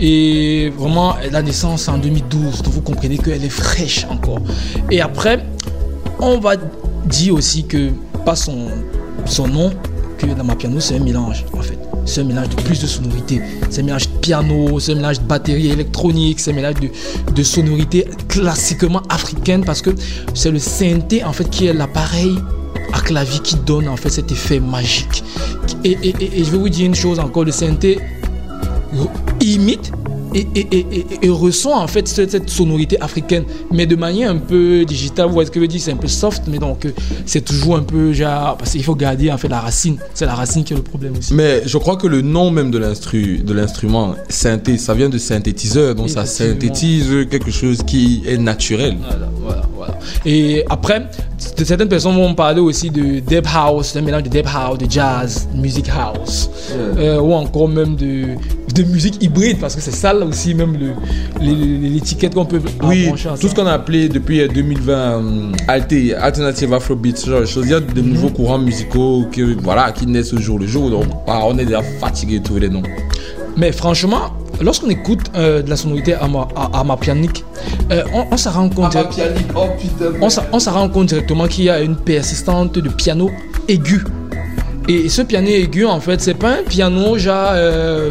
[0.00, 4.40] Et vraiment, elle a naissance en 2012, donc vous comprenez qu'elle est fraîche encore.
[4.90, 5.44] Et après,
[6.18, 6.54] on va
[7.06, 7.90] dire aussi que,
[8.24, 8.66] pas son,
[9.24, 9.72] son nom,
[10.18, 11.78] que l'amapiano c'est un mélange en fait.
[12.06, 13.40] C'est un mélange de plus de sonorités.
[13.70, 16.90] C'est un mélange de piano, c'est un mélange de batterie électronique, c'est un mélange de,
[17.32, 19.90] de sonorités classiquement africaines parce que
[20.34, 22.34] c'est le synthé en fait qui est l'appareil
[22.92, 25.22] à clavier qui donne en fait cet effet magique.
[25.84, 27.98] Et, et- et- et je vais vous dire une chose encore, le synthé
[29.40, 29.92] imite
[30.36, 34.32] et, et- et- et- et ressent en fait cette, cette sonorité africaine, mais de manière
[34.32, 35.26] un peu digitale.
[35.28, 35.80] Vous voyez ce que je veux dire?
[35.80, 36.90] C'est un peu soft, mais donc euh,
[37.24, 38.56] c'est toujours un peu genre.
[38.56, 39.96] Parce qu'il faut garder en fait la racine.
[40.12, 41.32] C'est la racine qui est le problème aussi.
[41.34, 45.18] Mais je crois que le nom même de l'instru, de l'instrument synthé, ça vient de
[45.18, 48.96] synthétiseur, donc ça synthétise quelque chose qui est naturel.
[49.06, 49.98] Voilà, voilà, voilà.
[50.26, 54.78] Et après, certaines personnes vont parler aussi de deep house, un mélange de deep house,
[54.78, 56.50] de jazz, music house,
[56.98, 58.30] euh, ou encore même de,
[58.74, 61.44] de musique hybride, parce que c'est ça là aussi même le-
[61.88, 66.14] l'étiquette qu'on peut Oui, à tout ce qu'on a appelé depuis euh, 2020 euh, alté,
[66.14, 67.66] alternative afrobeat, ce genre de choses.
[67.66, 68.08] Il y a de Mhm.
[68.12, 70.90] nouveaux courants musicaux qui, voilà, qui naissent au jour le jour.
[70.90, 72.82] Donc, ah, on est déjà fatigué de trouver les noms.
[73.56, 76.14] Mais franchement, lorsqu'on écoute euh, de la sonorité
[76.72, 77.44] amapianique,
[77.92, 78.96] euh, on, on s'en rend compte.
[80.20, 83.30] on s'en- on s'en rend compte directement qu'il y a une persistante de piano
[83.68, 84.02] aigu.
[84.88, 87.50] Et ce piano aigu, en fait, c'est pas un piano genre.
[87.52, 88.10] Euh,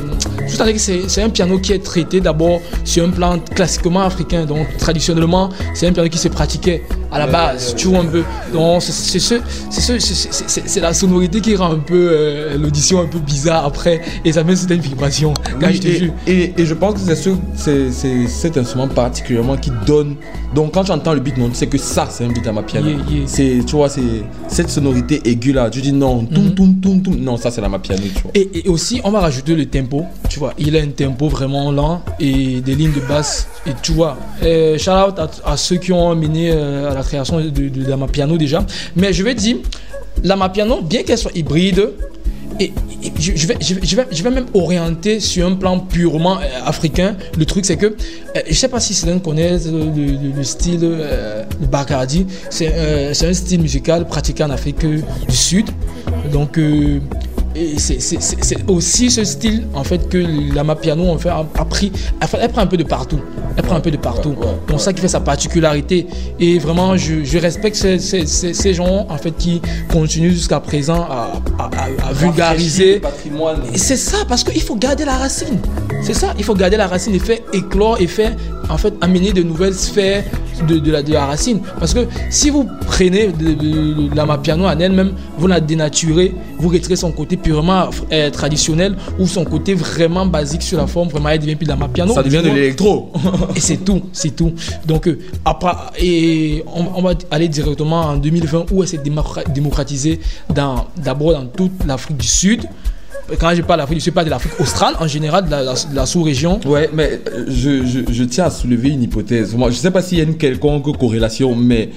[0.78, 4.46] c'est c'est un piano qui est traité d'abord sur un plan classiquement africain.
[4.46, 8.24] Donc, traditionnellement, c'est un piano qui se pratiquait à la base, tu vois un peu.
[8.52, 9.36] Donc, c'est ce-
[9.70, 14.02] ce- la sonorité qui rend un peu euh, l'audition un peu bizarre après.
[14.26, 15.34] Et ça met certaines vibrations.
[15.60, 16.14] Quand Oui, je te et, jure.
[16.28, 20.16] et- et je pense que c'est ce- cet instrument particulièrement qui donne.
[20.56, 22.64] Donc quand j'entends le beat, non, tu sais que ça, c'est un beat à ma
[22.64, 22.88] piano.
[22.88, 23.24] Yeah, yeah.
[23.28, 24.02] C'est, tu vois, c'est
[24.48, 25.70] cette sonorité aiguë là.
[25.70, 27.16] Tu dis non, toum, toum, toum.
[27.18, 28.32] Non, ça c'est la ma piano, tu vois.
[28.36, 30.04] Et, et aussi, on va rajouter le tempo.
[30.34, 33.48] Tu vois, il a un tempo vraiment lent et des lignes de basse.
[33.68, 35.14] Et tu vois, euh, shout out
[35.46, 38.66] à, ceux qui ont mené euh, à la création de, la Mapiano déjà.
[38.96, 39.58] Mais je vais dire,
[40.24, 41.88] la Mapiano, bien qu'elle soit hybride,
[42.60, 42.74] et,
[43.20, 47.16] je, vais, je, vais, je vais- même orienter sur un plan purement euh, africain.
[47.38, 50.80] Le truc, c'est que euh, je sais pas si certains connaissent le, le- le style
[50.82, 52.26] euh, de Bacardi.
[52.50, 55.04] C'est un style musical pratiqué en Afrique du
[55.36, 55.68] Sud.
[56.32, 56.58] Donc,
[57.56, 58.00] et c'est-
[58.68, 60.18] aussi ce style en fait que
[60.56, 61.92] la Mapiano en fait a, a pris
[62.22, 63.20] elle, elle prend un peu de partout.
[63.56, 64.36] Elle prend un peu de partout.
[64.68, 66.08] Donc ça qui fait sa particularité.
[66.40, 70.60] Et vraiment je, je respecte ces, ces- ces- ces gens en fait qui continuent jusqu'à
[70.60, 71.70] présent à, à-
[72.14, 73.02] vulgariser.
[73.76, 75.60] c'est ça parce qu'il faut garder la racine
[76.02, 78.36] c'est ça il faut garder la racine et faire éclore et faire
[78.70, 80.24] en fait amener de nouvelles sphères
[80.68, 81.60] de, de la, de la racine.
[81.80, 86.96] Parce que si vous prenez de, la Mapiano en elle-même vous la dénaturez vous retirez
[86.96, 91.40] son côté purement euh, traditionnel ou son côté vraiment basique sur la forme vraiment elle
[91.40, 93.12] devient plus de la Mapiano Ça devient de l'électro.
[93.56, 94.54] et c'est tout c'est tout.
[94.86, 99.44] Donc euh, après et on, on va aller directement en 2020 où elle s'est démocra-
[99.52, 100.20] démocratisée
[100.54, 102.64] dans d'abord dans toute l'Afrique du Sud
[103.40, 105.64] quand je parle d'Afrique du Sud, je parle de l'Afrique australe en général, de la,
[105.64, 106.60] la- de la sous-région.
[106.66, 109.56] Ouais, mais euh, je, je, je tiens à soulever une hypothèse.
[109.56, 111.90] Moi, je sais pas s'il y a une quelconque corrélation, mais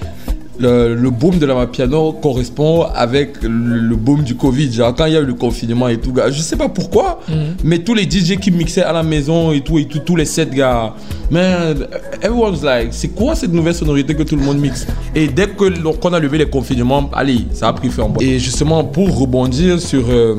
[0.59, 4.71] le, le boom de la Mapiano correspond avec le, le boom du Covid.
[4.71, 7.19] Genre, quand il y a eu le confinement et tout, gars, je sais pas pourquoi,
[7.29, 7.35] Mhm.
[7.63, 10.25] mais tous les DJ qui mixaient à la maison et tout, et tout, tous les
[10.25, 10.95] sets, gars,
[11.29, 11.85] man,
[12.23, 14.87] everyone's like, c'est quoi cette nouvelle sonorité que tout le monde mixe?
[15.13, 18.07] Et dès qu'on a levé les confinements, allez, ça a pris fin.
[18.19, 20.05] Et justement, pour rebondir sur.
[20.09, 20.35] euh,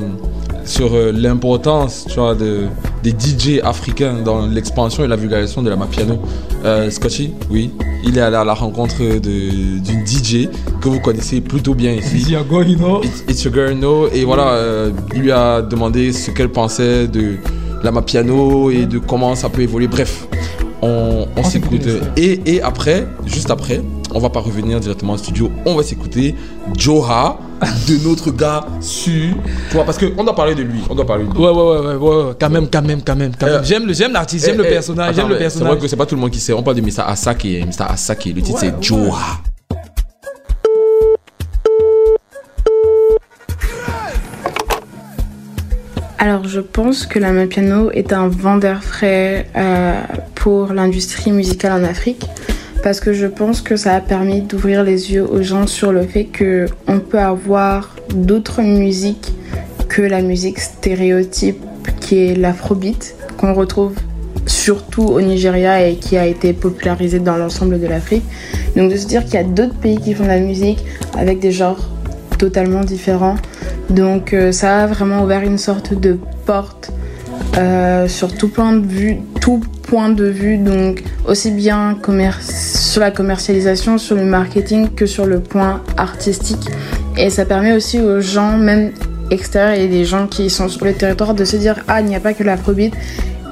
[0.69, 2.64] sur euh, l'importance tu vois, de,
[3.03, 6.19] des DJ africains dans l'expansion et la vulgarisation de la Mapiano.
[6.64, 7.71] Euh, Scotchy, oui,
[8.05, 10.49] il est allé à la rencontre de- d'une DJ
[10.81, 12.19] que vous connaissez plutôt bien ici.
[13.03, 14.09] It's, It's your girl, no.
[14.12, 17.37] Et voilà, euh, il lui a demandé ce qu'elle pensait de
[17.83, 19.87] la Mapiano et de comment ça peut évoluer.
[19.89, 20.27] Bref,
[20.83, 21.87] on, on s'écoute.
[22.16, 23.81] Et, et après, juste après,
[24.14, 26.34] on va pas revenir directement au studio, on va s'écouter
[26.76, 27.38] Joha
[27.88, 29.34] de notre gars Su.
[29.70, 30.80] Tu vois, parce qu'on doit parler de lui.
[30.88, 31.38] On doit parler de lui.
[31.38, 33.32] Ouais, ouais, ouais, ouais, ouais, ouais, quand même, quand même, quand même.
[33.38, 33.64] quand même.
[33.64, 35.72] J'aime le, j'aime l'artiste, j'aime Eh, le eh, personnage, attends, j'aime le mais C'est personnage.
[35.72, 36.52] vrai que c'est pas tout le monde qui sait.
[36.52, 37.00] On parle de Mr.
[37.06, 37.56] Asaki.
[37.56, 37.84] et Mr.
[37.88, 38.32] Asaki.
[38.32, 39.18] Le titre Ouais, c'est Joha.
[46.20, 50.00] Alors je pense que la Mapiano est un vendeur frais euh,
[50.34, 52.26] pour l'industrie musicale en Afrique
[52.89, 56.05] parce que je pense que ça a permis d'ouvrir les yeux aux gens sur le
[56.05, 59.34] fait que on peut avoir d'autres musiques
[59.91, 61.62] que la musique stéréotype
[62.01, 63.95] qui est l'afrobeat qu'on retrouve
[64.47, 68.24] surtout au Nigeria et qui a été popularisée dans l'ensemble de l'Afrique.
[68.74, 70.82] Donc de se dire qu'il y a d'autres pays qui font de la musique
[71.14, 71.91] avec des genres
[72.39, 73.36] totalement différents.
[73.91, 76.91] Donc euh, ça a vraiment ouvert une sorte de porte
[77.59, 81.98] euh, sur tout point de vue, donc aussi bien
[82.40, 86.68] sur la commercialisation, sur le marketing que sur le point artistique.
[87.16, 88.92] Et ça permet aussi aux gens, même
[89.30, 92.14] extérieurs et des gens qui sont sur le territoire, de se dire ah il n'y
[92.14, 92.94] a pas que l'afrobeat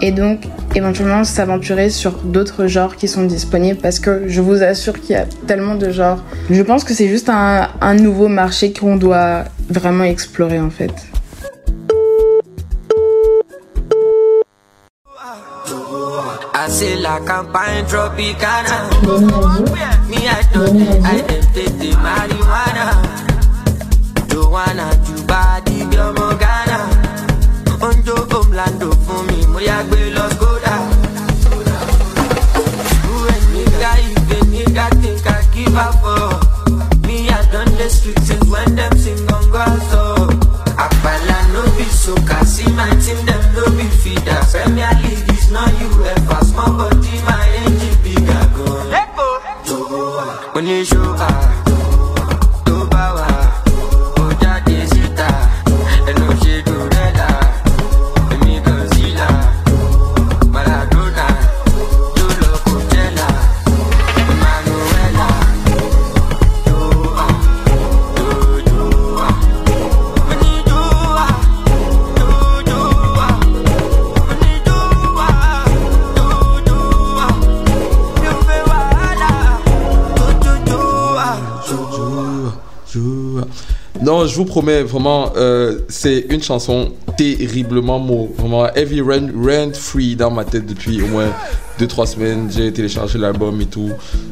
[0.01, 0.41] et donc
[0.75, 5.19] éventuellement s'aventurer sur d'autres genres qui sont disponibles parce que je vous assure qu'il y
[5.19, 6.23] a tellement de genres.
[6.51, 10.93] Je pense que c'est juste un, un nouveau marché qu'on doit vraiment explorer en fait.
[16.67, 18.91] I say la campagne tropicana.
[20.09, 21.21] Me, I don't, I
[21.55, 22.87] take the marijuana.
[24.29, 26.79] Joanna, Juba, di biomo Ghana.
[27.81, 30.75] Onjo Omlando fún mi, mo yá gbé lọ Skoda.
[33.23, 38.19] When nigga, if a nigga think I give up for me, I done the street
[38.27, 39.26] since when them sing on
[84.37, 88.31] je vous promets, vraiment, euh, c'est une chanson terriblement mot.
[88.37, 91.29] Vraiment, heavy rent, rent free dans ma tête depuis au moins
[91.81, 92.51] 2-3 semaines.
[92.55, 93.89] J'ai téléchargé l'album et tout.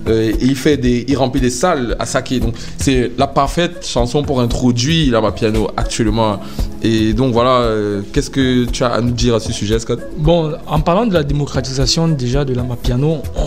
[0.06, 2.38] Euh, et il fait des, il remplit des salles à Sake.
[2.38, 6.38] Donc, c'est la parfaite chanson pour introduire la piano actuellement.
[6.82, 10.00] Et donc, voilà, euh, qu'est-ce que tu as à nous dire à ce sujet, Scott?
[10.18, 13.42] Bon, en parlant de la démocratisation déjà de la Mapiano, on-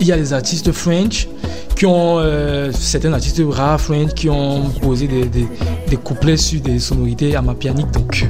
[0.00, 1.28] il y a les artistes French
[1.74, 5.46] qui ont euh, certains artistes rap French qui ont posé des, des,
[5.88, 7.90] des couplets sur des sonorités amapianiques.
[7.90, 8.26] Donc,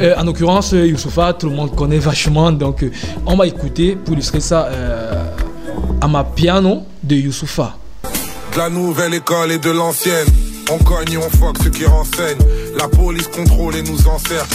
[0.00, 2.52] euh, en l'occurrence, euh, Youssoufa, tout le monde connaît vachement.
[2.52, 2.90] Donc, euh,
[3.26, 5.24] on va écouter pour illustrer ça euh,
[6.00, 7.76] Amapiano de Youssoufa.
[8.52, 10.28] De la nouvelle école et de l'ancienne.
[10.70, 12.46] On cogne et on fuck ceux qui renseignent.
[12.78, 14.54] La police contrôle et nous encercle.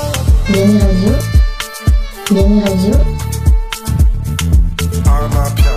[0.51, 1.17] ma piano Yami Radio.
[2.29, 3.05] Yami Radio.
[5.05, 5.70] À ma piano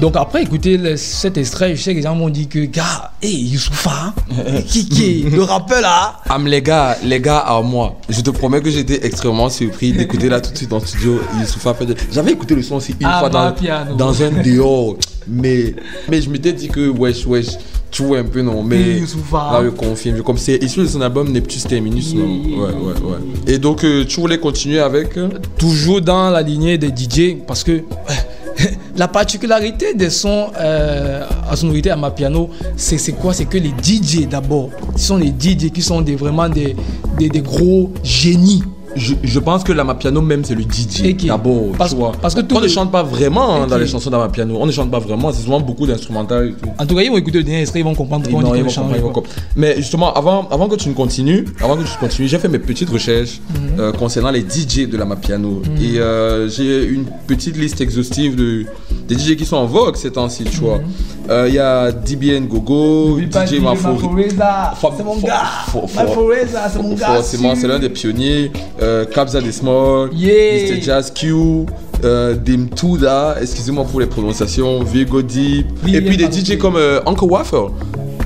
[0.00, 3.10] Donc après écouter le- cet extrait, je sais que les gens m'ont dit que gars,
[3.20, 6.20] hey Youssoufa, hein, qui qui est le rappeur là.
[6.28, 10.28] Am les gars, les gars à moi, je te promets que j'étais extrêmement surpris d'écouter
[10.28, 13.06] là tout de suite dans le studio Youssoufa fait J'avais écouté le son aussi une
[13.10, 13.96] Ah, fois dans, piano.
[13.96, 14.96] dans un dehors,
[15.26, 15.74] mais,
[16.08, 17.48] mais je m'étais dit que wesh wesh,
[17.90, 21.32] tu vois un peu non, mais là je confirme, comme c'est issu de son album
[21.32, 23.52] Neptus Terminus non, ouais ouais ouais.
[23.52, 25.28] Et donc euh, tu voulais continuer avec euh,
[25.58, 27.82] Toujours dans la lignée des DJ, parce que
[28.98, 33.32] la particularité des sons euh, à sonorité à ma piano, c'est quoi?
[33.32, 36.74] C'est que les DJ d'abord, ce sont les DJ qui sont vraiment des
[37.40, 38.62] gros génies.
[38.98, 42.12] Je, je pense que la Mapiano même c'est le DJ d'abord, Parce- tu vois.
[42.20, 44.72] parce que tout on ne chante pas vraiment hein, dans les chansons d'Amapiano, on ne
[44.72, 46.54] chante pas vraiment, c'est souvent beaucoup d'instrumental.
[46.78, 48.62] En tout cas, ils vont écouter le dernier extrait, ils vont comprendre Ils, on ils
[48.64, 49.28] qu'on ils vont comprendre.
[49.56, 52.58] Mais justement, avant, avant que tu ne continues, avant que tu continues, j'ai fait mes
[52.58, 53.80] petites recherches Mhm.
[53.80, 55.62] euh, concernant les DJ de la Mapiano.
[55.64, 55.84] Mhm.
[55.84, 58.66] Et euh, j'ai une petite liste exhaustive de,
[59.08, 60.80] des DJ qui sont en vogue ces temps-ci, tu vois.
[61.30, 63.92] Euh, Il y a DBN Gogo, DJ DJ Mafo.
[63.92, 65.42] Maforeza, c'est mon gars.
[65.96, 67.06] Maforeza, c'est mon gars.
[67.06, 68.50] Forcément, c'est l'un des pionniers.
[68.88, 70.76] Euh, Kabza Yeah.
[70.76, 70.80] Mr.
[70.82, 71.34] Jazz Q,
[72.04, 75.66] euh, Dimtuda, excusez-moi pour les prononciations, Virgo Deep.
[75.86, 77.66] Et puis des DJ comme euh, Uncle Waffle.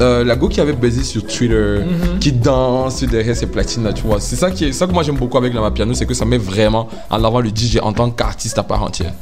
[0.00, 2.18] Euh, la go qui avait baisé sur Twitter, Mhm.
[2.18, 4.20] qui danse derrière ses platines là, tu vois.
[4.20, 6.24] C'est ça, qui est, ça que moi j'aime beaucoup avec la Mapiano, c'est que ça
[6.24, 9.12] met vraiment en avant le DJ en tant qu'artiste à part entière.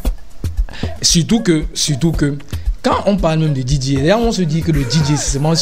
[1.02, 2.36] Surtout que, surtout que,
[2.82, 5.54] quand on parle même de DJ, là on se dit que le DJ c'est bon,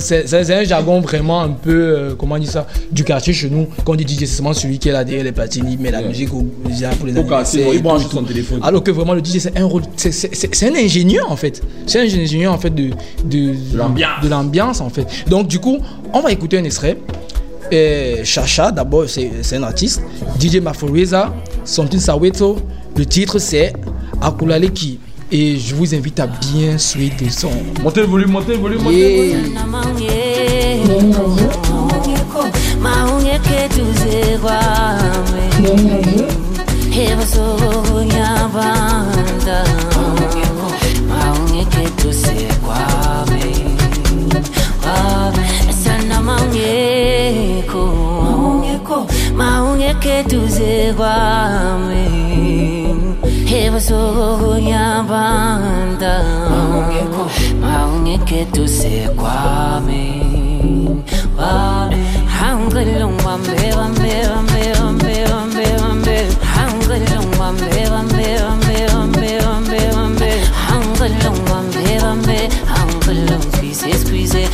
[0.00, 3.68] c'est un jargon vraiment un peu, euh, comment on dit ça, du quartier chez nous.
[3.84, 5.90] Quand on dit DJ, c'est seulement celui qui est là derrière les platines, il met
[5.92, 6.42] la musique au,
[6.98, 8.58] pour les quartier, il branche son téléphone.
[8.62, 10.34] Alors que vraiment le DJ c'est un rôle, c'est-
[10.76, 11.62] ingénieur en fait.
[11.86, 12.90] C'est un ingénieur en fait de
[13.24, 14.22] de l'ambiance.
[14.22, 15.06] de l'ambiance en fait.
[15.28, 15.78] Donc du coup,
[16.12, 16.96] on va écouter un extrait.
[17.72, 20.02] Et Chacha, d'abord, c'est un artiste.
[20.40, 21.32] DJ Maforeza,
[21.64, 22.56] Something Saweto.
[22.96, 23.72] Le titre, c'est
[24.20, 24.98] Akulaleki.
[25.32, 27.52] Et je vous invite à bien suivre le son.
[27.82, 29.60] Montez le volume, montez le volume, montez le volume.
[50.30, 52.89] tuze kwami
[53.50, 55.10] 해봐소고야반다
[57.60, 60.20] 마음에 개두세 과메
[62.28, 71.24] 한글로 완배 완배 완배 완배 완배 완배 한글로 완배 완배 완배 완배 완배 완배 한글로
[71.50, 74.48] 완배 완배 한글로 squeeze squeeze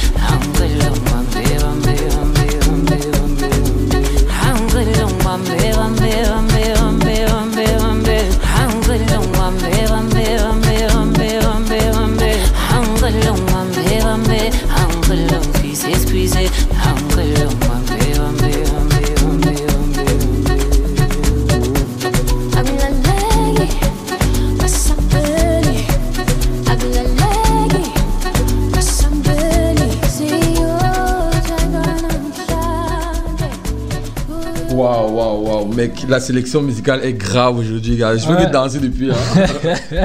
[34.70, 38.16] Waouh, waouh, waouh, mec, la sélection musicale est grave aujourd'hui, gars.
[38.16, 38.44] Je veux Ouais.
[38.46, 39.10] que danser depuis.
[39.10, 40.04] Hein.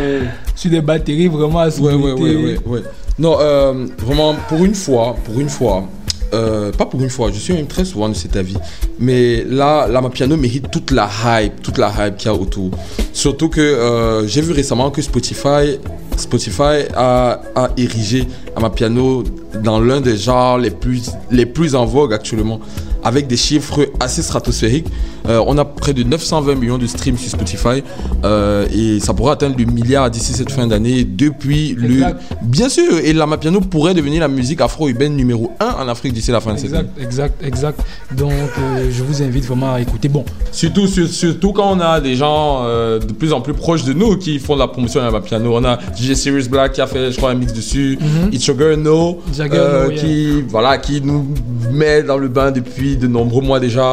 [0.56, 2.82] Sur des batteries vraiment à Ouais, ouais, ouais, ouais, ouais.
[3.20, 5.84] Non, euh, vraiment, pour une fois, pour une fois,
[6.32, 8.56] euh, pas pour une fois, je suis même très souvent de cet avis.
[8.98, 12.70] Mais là, ma piano mérite toute la hype, toute la hype qu'il y a autour.
[13.12, 15.78] Surtout que euh, j'ai vu récemment que Spotify,
[16.16, 18.26] Spotify a, a érigé
[18.58, 19.22] ma piano
[19.62, 22.58] dans l'un des genres les plus en vogue actuellement.
[23.02, 24.86] avec des chiffres assez stratosphériques.
[25.28, 27.82] Euh, on a près de 920 millions de streams sur Spotify
[28.24, 31.92] euh, et ça pourrait atteindre le milliard d'ici cette fin d'année depuis le...
[31.96, 32.20] Exact.
[32.42, 36.30] Bien sûr, et la Mapiano pourrait devenir la musique afro-urbaine numéro 1 en Afrique d'ici
[36.30, 36.88] la fin de cette année.
[36.98, 37.80] Exact, exact, exact.
[38.16, 40.08] Donc, euh, je vous invite vraiment à écouter.
[40.08, 43.84] Bon, Surtout, sur- surtout quand on a des gens euh, de plus en plus proches
[43.84, 45.54] de nous qui font de la promotion à la piano.
[45.54, 47.98] On a DJ Sirius Black qui a fait, je crois, un mix dessus.
[48.32, 50.00] It's Your Girl No, It's euh, No, yeah.
[50.00, 51.26] qui, voilà, qui nous
[51.72, 53.89] met dans le bain depuis de nombreux mois déjà.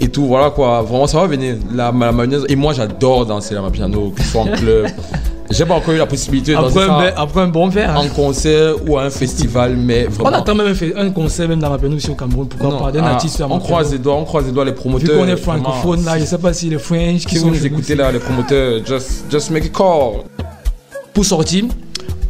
[0.00, 0.82] Et tout, voilà quoi.
[0.82, 1.56] Vraiment, ça va venir.
[1.72, 2.44] La, la mayonnaise.
[2.48, 4.86] Et moi, j'adore danser la piano, que ce soit en club.
[5.50, 7.68] J'ai pas encore eu la possibilité de danser après un, ça be- après un bon
[7.68, 7.90] verre.
[7.90, 8.00] hein.
[8.06, 11.76] en concert ou à un festival, mais On attend même un concert même dans ma
[11.94, 12.48] aussi au Cameroun.
[12.48, 14.52] Pourquoi Non, pas d'un ah, artiste à on ma croise les doigts, on croise les
[14.52, 15.18] doigts les Vu promoteurs.
[15.18, 15.64] qu'on est vraiment.
[15.70, 18.10] francophone là, je sais pas si les French qui Si sont vous nous écoutez là,
[18.10, 20.22] les promoteurs, just, just make a call.
[21.12, 21.64] pour sortir,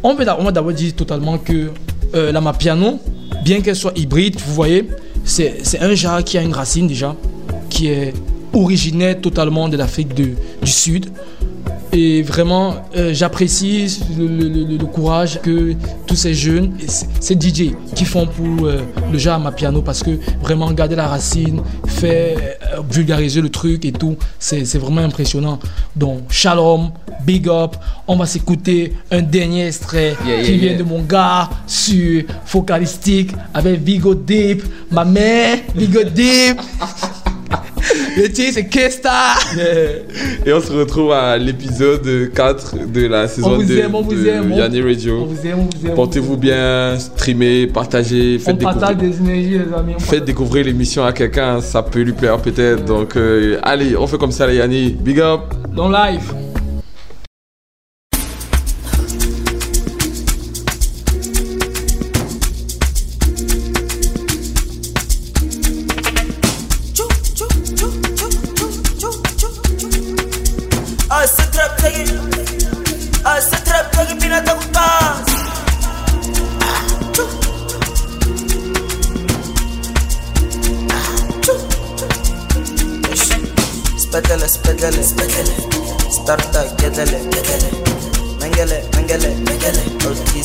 [0.03, 1.69] on va d'abord dire totalement que
[2.15, 2.99] euh, la Mapiano,
[3.45, 4.87] bien qu'elle soit hybride, vous voyez,
[5.25, 7.15] c'est un genre qui a une racine déjà,
[7.69, 8.13] qui est
[8.53, 11.07] originaire totalement de l'Afrique du Sud.
[11.97, 15.73] Et vraiment, euh, j'apprécie le, le- le- le courage que
[16.05, 16.73] tous ces jeunes,
[17.21, 18.81] ces DJ qui font pour euh,
[19.13, 23.93] le genre Mapiano parce que vraiment garder la racine, faire euh, vulgariser le truc et
[23.93, 25.57] tout, c'est c'est vraiment impressionnant.
[25.95, 26.91] Donc, shalom,
[27.25, 27.77] big up.
[28.07, 30.77] On va s'écouter un dernier extrait Yeah, qui yeah, vient yeah.
[30.79, 36.59] de mon gars sur Focalistique avec Vigo Deep, ma mère, Vigo Deep.
[38.17, 39.33] Le titre c'est Kesta.
[40.45, 44.01] Et on se retrouve à l'épisode 4 de la saison On vous 2 aime, on
[44.01, 45.21] vous de on- Yanni Radio.
[45.21, 45.95] On vous aime, on vous aime.
[45.95, 49.93] Portez-vous bien, streamez, partagez, On faites partage découvrir, des énergies, les amis.
[49.97, 52.85] on faites découvrir l'émission à quelqu'un, ça peut lui plaire peut-être.
[52.85, 54.91] Donc euh, allez, on fait comme ça les Yanni.
[54.91, 55.41] Big up
[55.75, 56.21] Dans live.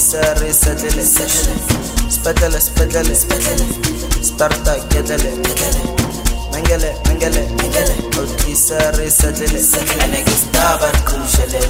[0.00, 1.06] ساري سدل
[2.08, 3.16] سبدل سبدل
[4.22, 5.24] ستارتا جدل
[6.52, 7.48] منجلة منجلة
[8.16, 9.56] قلتي ساري سدل
[10.04, 11.68] انا قصدابك كل شلل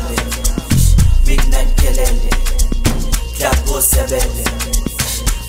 [1.26, 2.18] بدنا الجلل
[3.39, 4.31] كابو سبل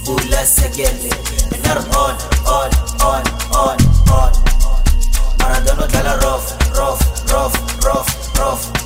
[0.06, 1.10] بولا سجل
[1.64, 2.16] نار اون
[2.48, 2.72] اون
[3.02, 3.24] اون
[3.56, 3.78] اون
[4.12, 4.32] اون
[5.40, 6.44] مارادونا دالا روف
[6.76, 7.00] روف
[7.32, 7.54] روف
[7.86, 8.08] روف
[8.40, 8.81] روف